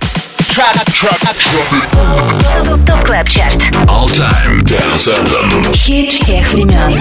ТОП 2.87 3.05
КЛАБ 3.05 3.29
ЧАРТ. 3.29 3.57
All 3.89 4.07
Time 4.07 4.63
Dance 4.65 5.09
Anthem. 5.09 5.73
Хит 5.75 6.13
всех 6.13 6.53
времен. 6.53 6.93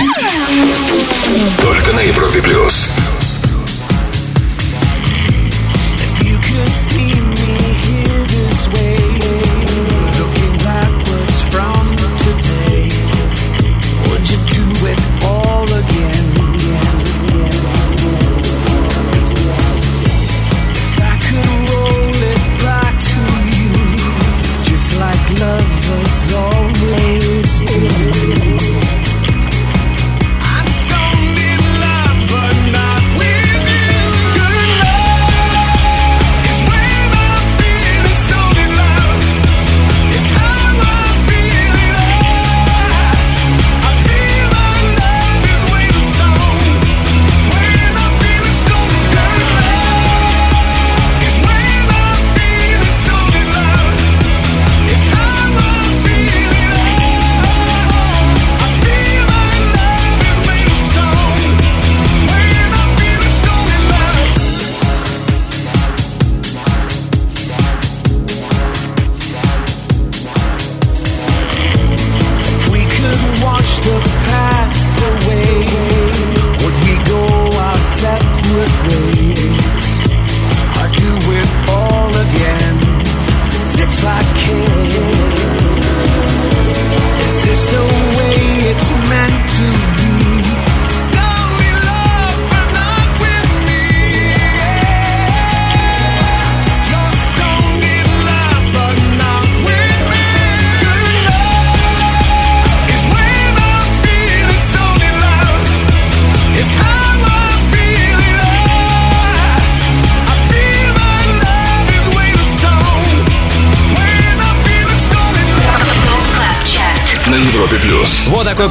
Только 1.61 1.91
на 1.91 1.99
Европе 1.99 2.41
плюс. 2.41 2.87
You 6.21 6.37
could 6.39 6.69
see 6.69 7.10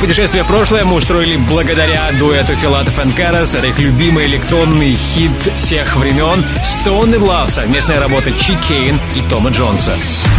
путешествие 0.01 0.45
в 0.45 0.47
прошлое 0.47 0.85
мы 0.85 0.95
устроили 0.95 1.37
благодаря 1.37 2.11
дуэту 2.19 2.57
Филатов 2.57 2.99
и 3.05 3.11
Карас. 3.11 3.55
Это 3.55 3.67
их 3.67 3.79
любимый 3.79 4.25
электронный 4.27 4.95
хит 4.95 5.31
всех 5.57 5.95
времен 5.97 6.45
Stone 6.65 7.15
and 7.15 7.21
Love. 7.21 7.51
Совместная 7.51 8.01
работа 8.01 8.33
Чи 8.33 8.55
Кейн 8.57 8.99
и 9.15 9.21
Тома 9.29 9.51
Джонса. 9.51 9.95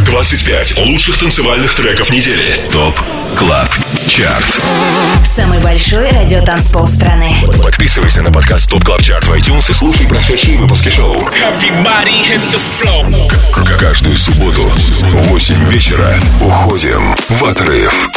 25 0.05 0.77
лучших 0.79 1.19
танцевальных 1.19 1.75
треков 1.75 2.11
недели. 2.11 2.59
ТОП 2.71 2.99
КЛАБ 3.37 3.69
ЧАРТ. 4.07 4.61
Самый 5.25 5.59
большой 5.59 6.09
радиотанцпол 6.09 6.87
страны. 6.87 7.45
Подписывайся 7.61 8.21
на 8.23 8.31
подкаст 8.31 8.69
ТОП 8.69 8.83
КЛАБ 8.83 9.01
ЧАРТ 9.01 9.27
в 9.27 9.33
iTunes 9.33 9.69
и 9.69 9.73
слушай 9.73 10.07
прошедшие 10.07 10.57
выпуски 10.57 10.89
шоу. 10.89 11.17
Каждую 13.79 14.17
субботу 14.17 14.63
в 14.63 15.27
8 15.29 15.69
вечера 15.69 16.19
уходим 16.41 17.15
в 17.29 17.45
отрыв. 17.45 18.09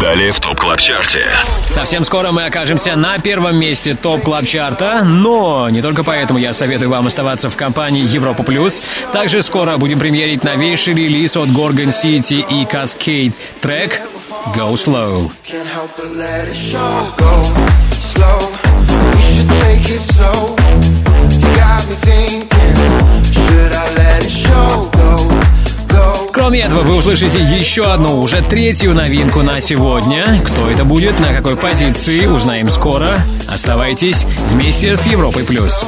Далее 0.00 0.32
в 0.32 0.40
ТОП 0.40 0.60
КЛАБ 0.60 0.80
ЧАРТе. 0.80 1.24
Совсем 1.70 2.04
скоро 2.04 2.32
мы 2.32 2.44
окажемся 2.44 2.96
на 2.96 3.18
первом 3.18 3.56
месте 3.56 3.94
топ 3.94 4.22
клаб 4.22 4.44
чарта 4.46 5.02
но 5.04 5.68
не 5.70 5.82
только 5.82 6.04
поэтому 6.04 6.38
я 6.38 6.52
советую 6.52 6.90
вам 6.90 7.06
оставаться 7.06 7.50
в 7.50 7.56
компании 7.56 8.06
Европа 8.06 8.42
Плюс. 8.42 8.82
Также 9.12 9.42
скоро 9.42 9.76
будем 9.78 9.98
премьерить 9.98 10.44
новейший 10.44 10.94
релиз 10.94 11.36
от 11.36 11.48
Gorgon 11.48 11.88
City 11.88 12.44
и 12.48 12.64
Cascade. 12.64 13.32
Трек 13.60 14.00
Go 14.54 14.74
Slow. 14.74 15.30
Should 15.44 15.66
I 15.66 16.18
let 16.18 16.48
it 16.48 16.54
show? 16.54 17.16
Go, 17.16 17.42
go. 24.92 25.65
Кроме 26.32 26.60
этого, 26.60 26.82
вы 26.82 26.96
услышите 26.96 27.40
еще 27.40 27.84
одну, 27.92 28.20
уже 28.20 28.42
третью 28.42 28.94
новинку 28.94 29.42
на 29.42 29.60
сегодня. 29.60 30.40
Кто 30.46 30.70
это 30.70 30.84
будет, 30.84 31.18
на 31.18 31.34
какой 31.34 31.56
позиции, 31.56 32.26
узнаем 32.26 32.70
скоро. 32.70 33.18
Оставайтесь 33.48 34.24
вместе 34.50 34.96
с 34.96 35.06
Европой 35.06 35.44
Плюс. 35.44 35.84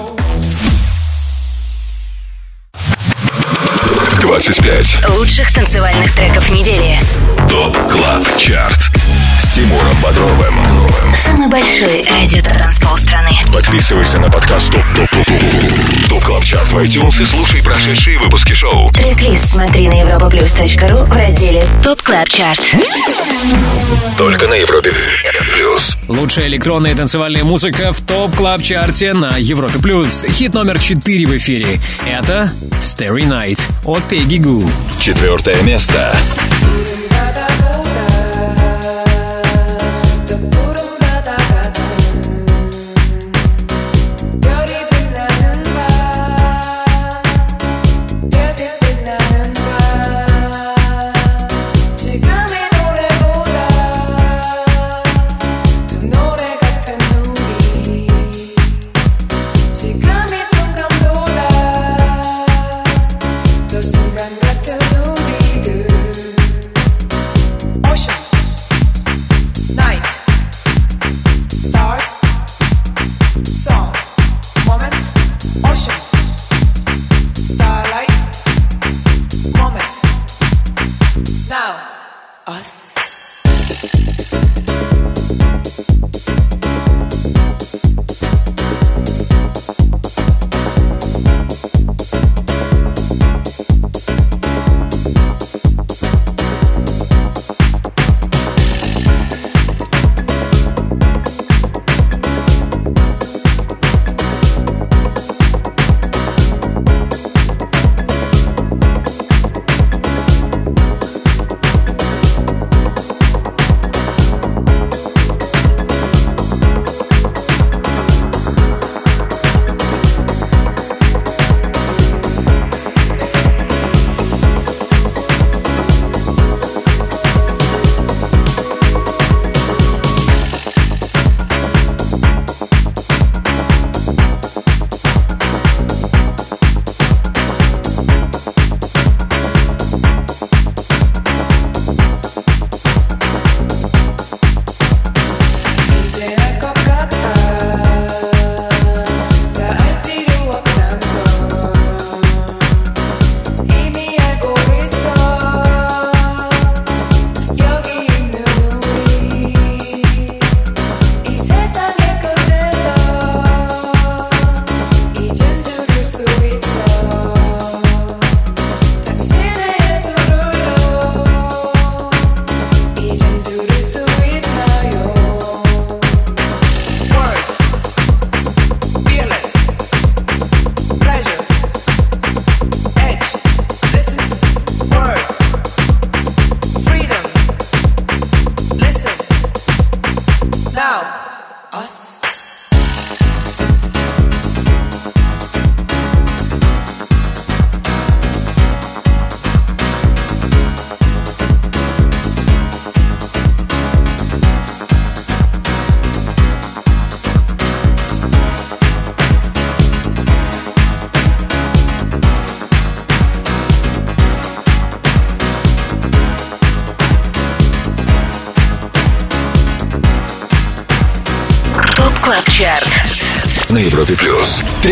25 4.21 5.09
Лучших 5.17 5.55
танцевальных 5.55 6.13
треков 6.15 6.51
недели. 6.51 6.99
ТОП 7.49 7.77
КЛАБ 7.91 8.37
ЧАРТ. 8.37 9.18
Тимуром 9.59 9.97
Бодровым. 10.01 10.55
Самый 11.17 11.49
большой 11.49 12.07
радиотанцпол 12.09 12.97
страны. 12.97 13.31
Подписывайся 13.53 14.21
на 14.21 14.31
подкаст 14.31 14.71
ТОП 14.71 14.85
ТОП 14.95 15.11
ТОП 15.11 15.27
ТОП 15.27 16.09
ТОП 16.09 16.25
КЛАБ 16.25 16.45
ЧАРТ 16.45 16.69
в 16.69 16.79
iTunes 16.79 17.21
и 17.21 17.25
слушай 17.25 17.61
прошедшие 17.61 18.21
выпуски 18.21 18.53
шоу. 18.53 18.89
Трек-лист 18.91 19.51
смотри 19.51 19.89
на 19.89 19.95
europaplus.ru 19.95 21.07
в 21.07 21.13
разделе 21.13 21.65
Top 21.83 22.01
Club 22.03 22.29
Chart. 22.29 22.73
Только 24.17 24.47
на 24.47 24.55
Европе 24.55 24.93
Плюс. 25.53 25.99
Лучшая 26.07 26.47
электронная 26.47 26.95
танцевальная 26.95 27.43
музыка 27.43 27.93
в 27.93 28.01
Top 28.01 28.37
Club 28.37 28.63
Chart 28.63 29.05
е 29.05 29.13
на 29.13 29.39
Европе 29.39 29.81
плюс. 29.81 30.25
Хит 30.25 30.55
номер 30.55 30.79
4 30.79 31.27
в 31.27 31.37
эфире. 31.37 31.81
Это 32.07 32.53
Starry 32.81 33.27
Night 33.29 33.61
от 33.85 34.05
Peggy 34.09 34.39
Gou. 34.39 34.71
Четвертое 35.01 35.61
место. 35.63 36.98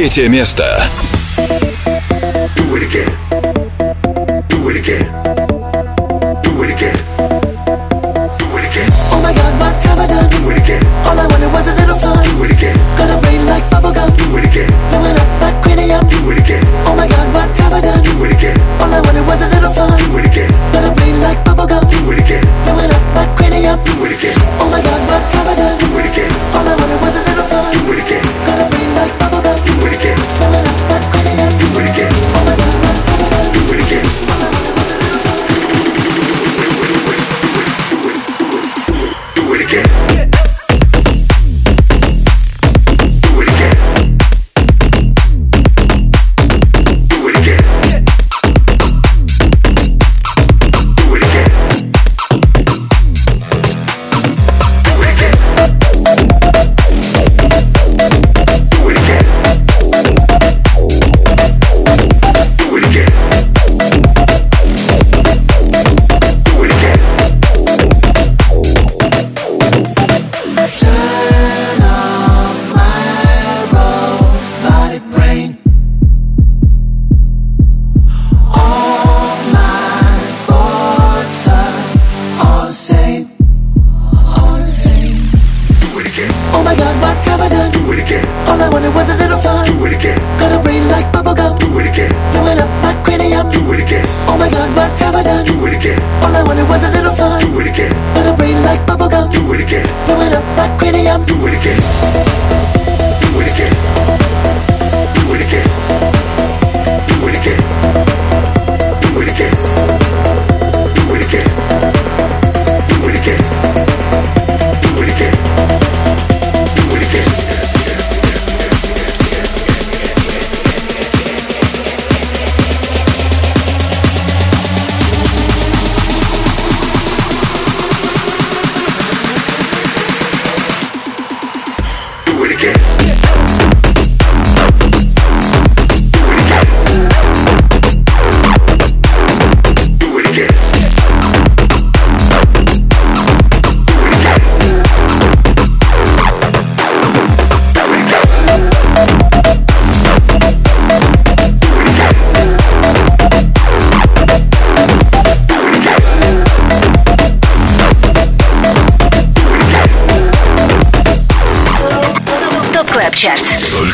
Третье 0.06 0.28
место. 0.28 0.88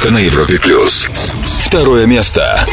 Только 0.03 0.15
на 0.15 0.19
Европе 0.19 0.59
плюс. 0.59 1.09
Второе 1.65 2.07
место. 2.07 2.66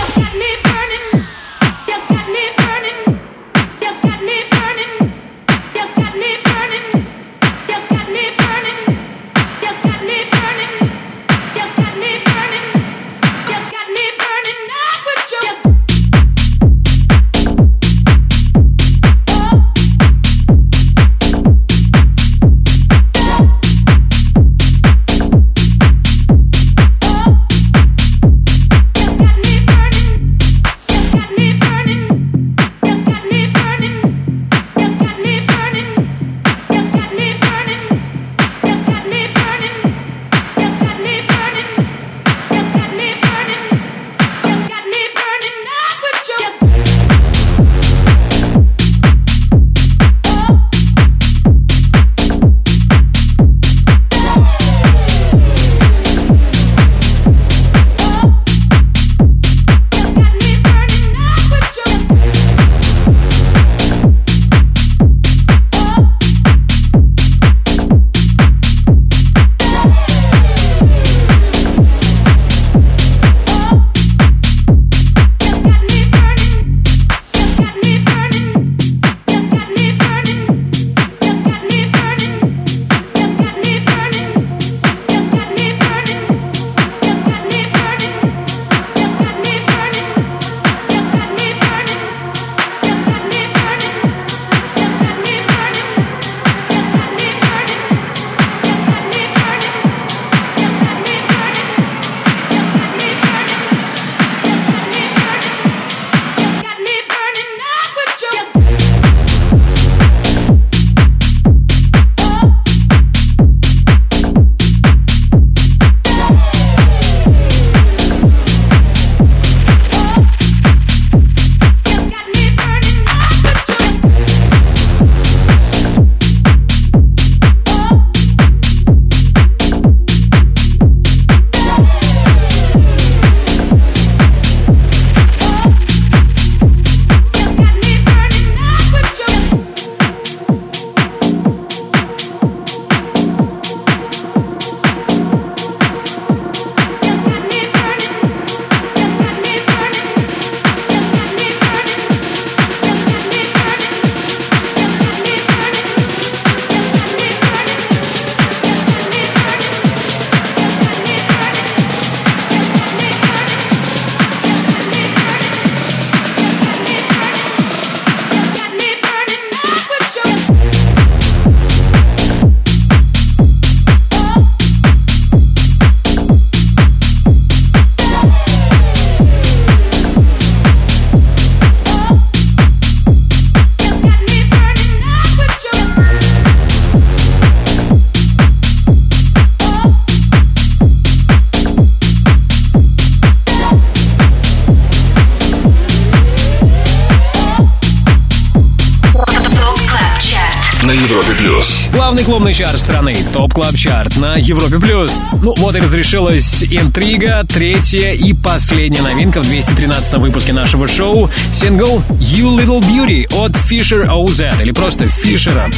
Клубный 202.40 202.54
чарт 202.54 202.80
страны, 202.80 203.18
топ 203.34 203.54
клаб 203.54 203.76
чарт 203.76 204.16
на 204.16 204.38
Европе 204.38 204.80
плюс. 204.80 205.34
Ну 205.42 205.54
вот 205.58 205.76
и 205.76 205.80
разрешилась 205.80 206.64
интрига, 206.64 207.44
третья 207.46 208.14
и 208.14 208.32
последняя 208.32 209.02
новинка 209.02 209.42
в 209.42 209.44
213 209.46 210.14
выпуске 210.14 210.54
нашего 210.54 210.88
шоу. 210.88 211.30
Сингл 211.52 212.02
You 212.12 212.58
Little 212.58 212.80
Beauty 212.80 213.26
от 213.36 213.52
Fisher 213.52 214.08
OZ 214.08 214.62
или 214.62 214.72
просто 214.72 215.10
Фишера. 215.10 215.70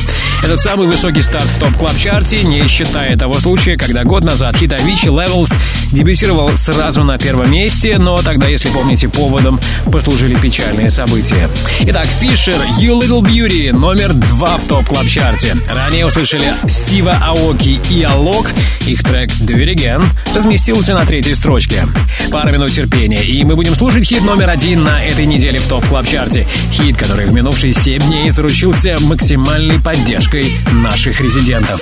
Это 0.43 0.55
самый 0.55 0.85
высокий 0.85 1.23
старт 1.23 1.45
в 1.45 1.59
топ 1.59 1.75
клаб 1.77 1.97
чарте, 1.97 2.43
не 2.43 2.67
считая 2.67 3.17
того 3.17 3.33
случая, 3.39 3.75
когда 3.75 4.03
год 4.03 4.23
назад 4.23 4.55
хит 4.55 4.71
Avicii 4.71 5.09
Levels 5.09 5.51
дебютировал 5.91 6.55
сразу 6.57 7.03
на 7.03 7.18
первом 7.18 7.51
месте, 7.51 7.97
но 7.97 8.18
тогда, 8.18 8.47
если 8.47 8.69
помните, 8.69 9.09
поводом 9.09 9.59
послужили 9.91 10.35
печальные 10.35 10.89
события. 10.89 11.49
Итак, 11.81 12.07
Fisher 12.22 12.57
You 12.80 12.99
Little 13.01 13.22
Beauty 13.22 13.72
номер 13.72 14.13
два 14.13 14.57
в 14.57 14.68
топ 14.68 14.85
клаб 14.88 15.05
чарте 15.07 15.55
Ранее 15.69 16.05
услышали 16.05 16.53
Стива 16.68 17.18
Аоки 17.22 17.80
и 17.89 18.03
Алок. 18.03 18.51
Их 18.88 19.03
трек 19.03 19.30
Again 19.30 20.03
разместился 20.35 20.93
на 20.93 21.05
третьей 21.05 21.35
строчке. 21.35 21.85
Пара 22.31 22.51
минут 22.51 22.72
терпения, 22.72 23.23
и 23.23 23.43
мы 23.43 23.55
будем 23.55 23.76
слушать 23.76 24.05
хит 24.05 24.23
номер 24.23 24.49
один 24.49 24.84
на 24.84 25.03
этой 25.03 25.26
неделе 25.26 25.59
в 25.59 25.68
топ 25.68 25.85
клаб 25.85 26.07
чарте 26.07 26.47
Хит, 26.72 26.97
который 26.97 27.26
в 27.26 27.34
минувшие 27.34 27.73
7 27.73 28.01
дней 28.01 28.30
заручился 28.30 28.97
максимальной 29.01 29.80
поддержкой 29.80 30.45
наших 30.72 31.22
резидентов. 31.22 31.81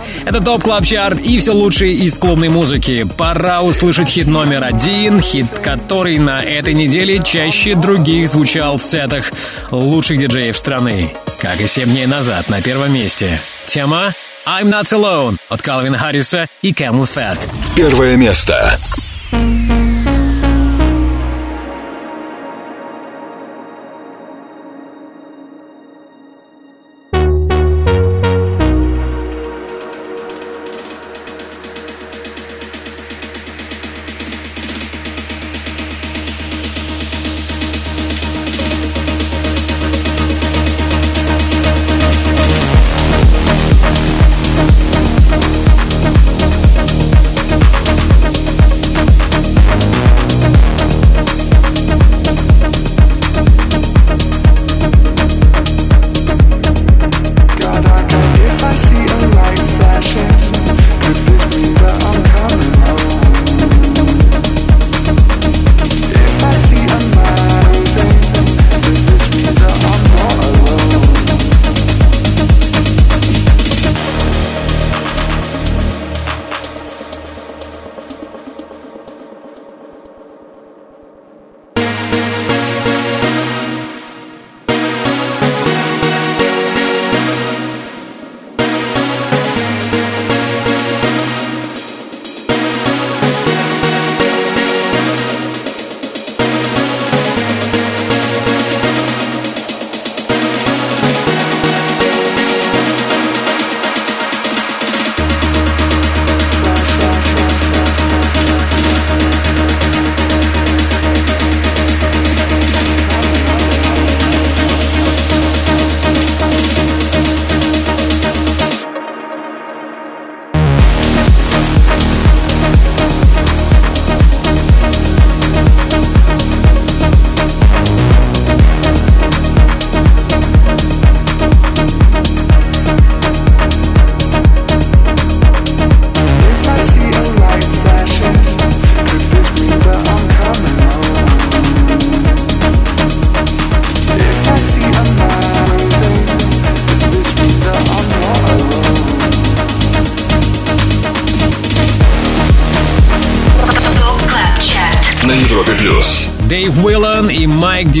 Это 0.25 0.39
Top 0.39 0.63
Club 0.63 0.85
Chart 0.85 1.19
и 1.19 1.39
все 1.39 1.51
лучшее 1.51 1.93
из 1.93 2.17
клубной 2.17 2.49
музыки. 2.49 3.07
Пора 3.17 3.61
услышать 3.61 4.09
хит 4.09 4.27
номер 4.27 4.63
один, 4.63 5.19
хит, 5.19 5.47
который 5.63 6.19
на 6.19 6.41
этой 6.41 6.73
неделе 6.73 7.21
чаще 7.23 7.75
других 7.75 8.29
звучал 8.29 8.77
в 8.77 8.83
сетах 8.83 9.31
лучших 9.71 10.19
диджеев 10.19 10.57
страны. 10.57 11.13
Как 11.39 11.59
и 11.59 11.67
7 11.67 11.89
дней 11.89 12.05
назад 12.05 12.49
на 12.49 12.61
первом 12.61 12.93
месте. 12.93 13.41
Тема 13.65 14.13
I'm 14.45 14.71
Not 14.71 14.91
Alone 14.91 15.37
от 15.49 15.61
Калвина 15.61 15.97
Харриса 15.97 16.47
и 16.61 16.71
Camel 16.71 17.07
Fat. 17.07 17.37
Первое 17.75 18.15
место. 18.15 18.79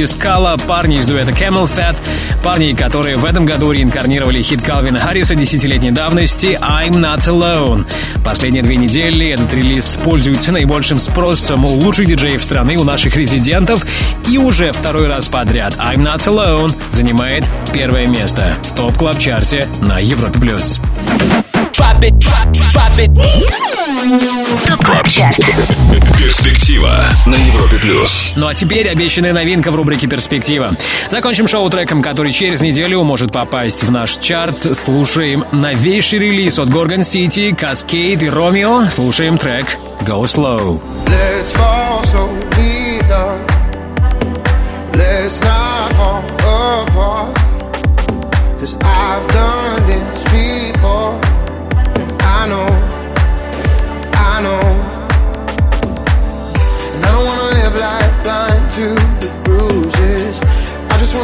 Mike 0.01 0.09
Di 0.09 0.21
Scala, 0.21 0.57
парни 0.57 0.99
из 0.99 1.05
дуэта 1.05 1.31
CamelPhat, 1.31 1.95
парни, 2.43 2.73
которые 2.73 3.17
в 3.17 3.25
этом 3.25 3.45
году 3.45 3.71
реинкарнировали 3.71 4.41
хит 4.41 4.61
Калвина 4.63 4.97
Харриса 4.97 5.35
десятилетней 5.35 5.91
давности 5.91 6.57
I'm 6.59 6.93
Not 6.93 7.27
Alone. 7.27 7.85
Последние 8.25 8.63
две 8.63 8.77
недели 8.77 9.29
этот 9.29 9.53
релиз 9.53 9.97
пользуется 10.03 10.51
наибольшим 10.51 10.99
спросом 10.99 11.65
у 11.65 11.73
лучших 11.75 12.07
диджеев 12.07 12.43
страны, 12.43 12.77
у 12.77 12.83
наших 12.83 13.15
резидентов, 13.15 13.85
и 14.27 14.37
уже 14.39 14.71
второй 14.71 15.07
раз 15.07 15.27
подряд 15.27 15.75
I'm 15.75 15.97
Not 15.97 16.25
Alone 16.27 16.73
занимает 16.91 17.43
первое 17.71 18.07
место 18.07 18.55
в 18.63 18.75
Top 18.75 18.96
Club 18.96 19.24
Chart 19.24 19.60
е 19.60 19.67
на 19.81 19.99
Европе+. 19.99 20.39
плюс. 20.39 20.79
Top 25.01 25.09
Chart. 25.09 25.39
Перспектива 26.15 27.03
на 27.25 27.33
Европе 27.33 27.77
Плюс. 27.77 28.33
Ну 28.35 28.45
а 28.45 28.53
теперь 28.53 28.87
обещанная 28.87 29.33
новинка 29.33 29.71
в 29.71 29.75
рубрике 29.75 30.05
«Перспектива». 30.05 30.73
Закончим 31.09 31.47
шоу 31.47 31.67
треком, 31.71 32.03
который 32.03 32.31
через 32.31 32.61
неделю 32.61 33.03
может 33.03 33.31
попасть 33.31 33.83
в 33.83 33.89
наш 33.89 34.17
чарт. 34.17 34.77
Слушаем 34.77 35.43
новейший 35.51 36.19
релиз 36.19 36.59
от 36.59 36.69
Gorgon 36.69 36.99
City, 36.99 37.49
Cascade 37.49 38.23
и 38.23 38.27
Romeo. 38.27 38.91
Слушаем 38.91 39.39
трек 39.39 39.77
«Go 40.01 40.25
Slow». 40.25 40.79
Let's 41.07 41.51
fall 41.55 42.03
slowly, 42.03 42.99
love. 43.09 43.41
Let's 44.93 45.41
not 45.41 45.80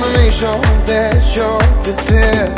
wanna 0.08 0.20
make 0.20 0.32
sure 0.32 0.62
that 0.88 1.20
you're 1.36 1.60
prepared. 1.84 2.52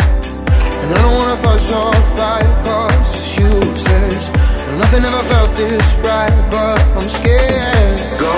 And 0.82 0.94
I 0.94 0.98
don't 1.02 1.16
wanna 1.18 1.38
fuss 1.38 1.72
or 1.72 1.94
fight 2.18 2.46
cause 2.66 3.10
it's 3.10 3.38
useless. 3.38 4.30
No, 4.68 4.78
nothing 4.78 5.04
ever 5.06 5.24
felt 5.32 5.52
this 5.56 5.86
right, 6.06 6.36
but 6.52 6.80
I'm 6.98 7.10
scared. 7.10 8.00
Go 8.20 8.36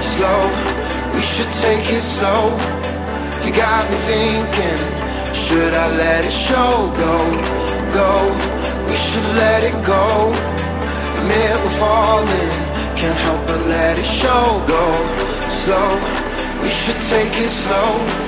slow, 0.00 0.40
we 1.14 1.20
should 1.20 1.52
take 1.64 1.86
it 1.92 2.00
slow. 2.00 2.56
You 3.44 3.52
got 3.52 3.82
me 3.90 3.96
thinking, 4.08 4.80
should 5.34 5.74
I 5.74 5.86
let 5.96 6.24
it 6.24 6.32
show? 6.32 6.72
Go, 7.04 7.16
go, 7.92 8.12
we 8.86 8.94
should 8.96 9.28
let 9.42 9.60
it 9.64 9.76
go. 9.84 10.32
Admit 11.18 11.54
we're 11.64 11.78
falling, 11.80 12.52
can't 12.96 13.18
help 13.26 13.40
but 13.46 13.60
let 13.66 13.98
it 13.98 14.08
show. 14.20 14.44
Go 14.68 14.84
slow, 15.50 15.90
we 16.62 16.68
should 16.68 17.00
take 17.12 17.34
it 17.44 17.50
slow. 17.50 18.27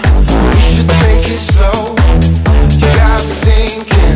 it 1.33 1.39
slow. 1.39 1.95
You 2.79 2.89
got 2.99 3.23
me 3.25 3.33
thinking, 3.47 4.10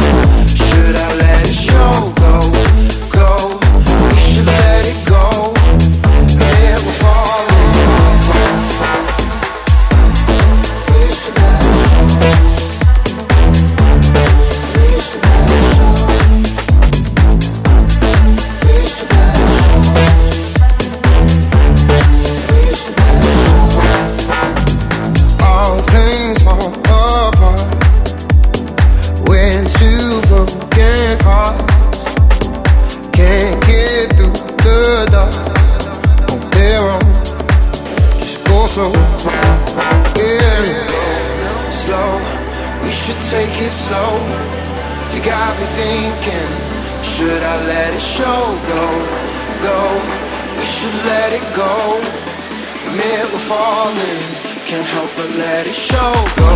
we're 53.36 53.42
falling, 53.42 54.22
can't 54.66 54.88
help 54.88 55.10
but 55.18 55.30
let 55.36 55.68
it 55.68 55.74
show. 55.74 56.14
Go 56.38 56.52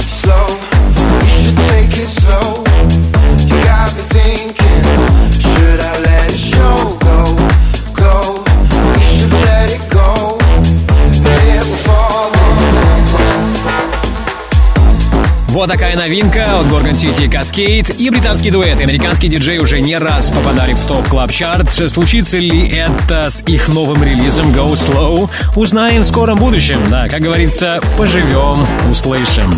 slow, 0.00 0.46
we 1.20 1.26
should 1.26 1.58
take 1.68 1.90
it 1.98 2.08
slow. 2.08 2.63
Вот 15.64 15.70
такая 15.70 15.96
новинка 15.96 16.60
от 16.60 16.66
Gorgon 16.66 16.92
City 16.92 17.26
Cascade 17.26 17.96
и 17.96 18.10
британский 18.10 18.50
дуэт. 18.50 18.78
Американский 18.82 19.28
диджей 19.28 19.56
уже 19.56 19.80
не 19.80 19.96
раз 19.96 20.28
попадали 20.28 20.74
в 20.74 20.84
топ 20.84 21.08
клаб 21.08 21.32
чарт 21.32 21.72
Случится 21.72 22.36
ли 22.36 22.68
это 22.68 23.30
с 23.30 23.40
их 23.46 23.68
новым 23.68 24.04
релизом 24.04 24.52
Go 24.52 24.74
Slow? 24.74 25.30
Узнаем 25.56 26.02
в 26.02 26.06
скором 26.06 26.38
будущем. 26.38 26.78
Да, 26.90 27.08
как 27.08 27.22
говорится, 27.22 27.80
поживем, 27.96 28.66
услышим. 28.90 29.50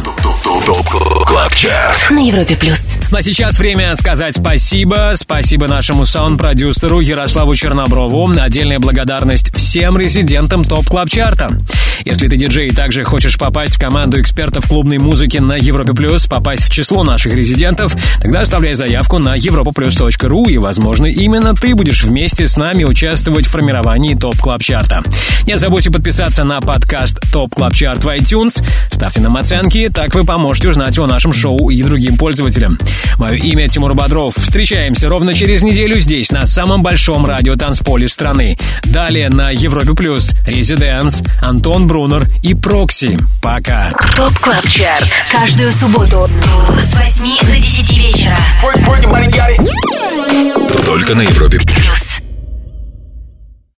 На 2.10 2.20
Европе 2.20 2.54
плюс. 2.54 2.92
Ну 3.10 3.18
а 3.18 3.22
сейчас 3.22 3.58
время 3.58 3.96
сказать 3.96 4.36
спасибо. 4.36 5.14
Спасибо 5.16 5.66
нашему 5.66 6.06
саунд-продюсеру 6.06 7.00
Ярославу 7.00 7.56
Черноброву. 7.56 8.30
Отдельная 8.38 8.78
благодарность 8.78 9.52
всем 9.56 9.98
резидентам 9.98 10.64
Top 10.64 10.86
Club 10.86 11.10
Chart 11.10 11.44
а. 11.44 11.58
Если 12.04 12.28
ты 12.28 12.36
диджей 12.36 12.68
и 12.68 12.70
также 12.70 13.02
хочешь 13.02 13.36
попасть 13.38 13.74
в 13.74 13.80
команду 13.80 14.20
экспертов 14.20 14.68
клубной 14.68 14.98
музыки 14.98 15.38
на 15.38 15.54
Европе 15.54 15.95
Плюс, 15.96 16.26
попасть 16.26 16.64
в 16.64 16.70
число 16.70 17.04
наших 17.04 17.32
резидентов, 17.32 17.96
тогда 18.20 18.40
оставляй 18.40 18.74
заявку 18.74 19.18
на 19.18 19.38
europaplus.ru 19.38 20.50
и, 20.50 20.58
возможно, 20.58 21.06
именно 21.06 21.54
ты 21.54 21.74
будешь 21.74 22.04
вместе 22.04 22.46
с 22.46 22.58
нами 22.58 22.84
участвовать 22.84 23.46
в 23.46 23.50
формировании 23.50 24.14
Top 24.14 24.36
Club 24.36 24.62
Chart 24.62 24.91
а. 24.91 25.02
Не 25.46 25.58
забудьте 25.58 25.90
подписаться 25.90 26.44
на 26.44 26.60
подкаст 26.60 27.18
Top 27.32 27.54
Club 27.54 27.74
Chart 27.74 28.04
в 28.04 28.08
iTunes, 28.08 28.62
ставьте 28.90 29.20
нам 29.20 29.38
оценки, 29.38 29.88
так 29.88 30.14
вы 30.14 30.24
поможете 30.24 30.68
узнать 30.68 30.98
о 30.98 31.06
нашем 31.06 31.32
шоу 31.32 31.70
и 31.70 31.82
другим 31.82 32.18
пользователям. 32.18 32.78
Мое 33.16 33.36
имя 33.36 33.66
Тимур 33.66 33.94
Бодров. 33.94 34.34
Встречаемся 34.36 35.08
ровно 35.08 35.32
через 35.32 35.62
неделю 35.62 35.98
здесь, 35.98 36.30
на 36.30 36.44
самом 36.44 36.82
большом 36.82 37.24
радиотанцполе 37.24 38.06
страны. 38.06 38.58
Далее 38.84 39.30
на 39.30 39.50
Европе 39.50 39.94
Плюс, 39.94 40.32
Резиденс, 40.46 41.22
Антон 41.40 41.86
Брунер 41.86 42.26
и 42.42 42.52
Прокси. 42.52 43.18
Пока. 43.40 43.92
Top 44.14 44.38
Club 44.40 44.68
Chart. 44.68 45.08
Каждую 45.32 45.72
субботу 45.72 45.85
с 45.86 46.94
8 46.96 47.46
до 47.46 47.58
10 47.58 47.96
вечера. 47.96 48.36
Только 50.84 51.14
на 51.14 51.22
Европе 51.22 51.60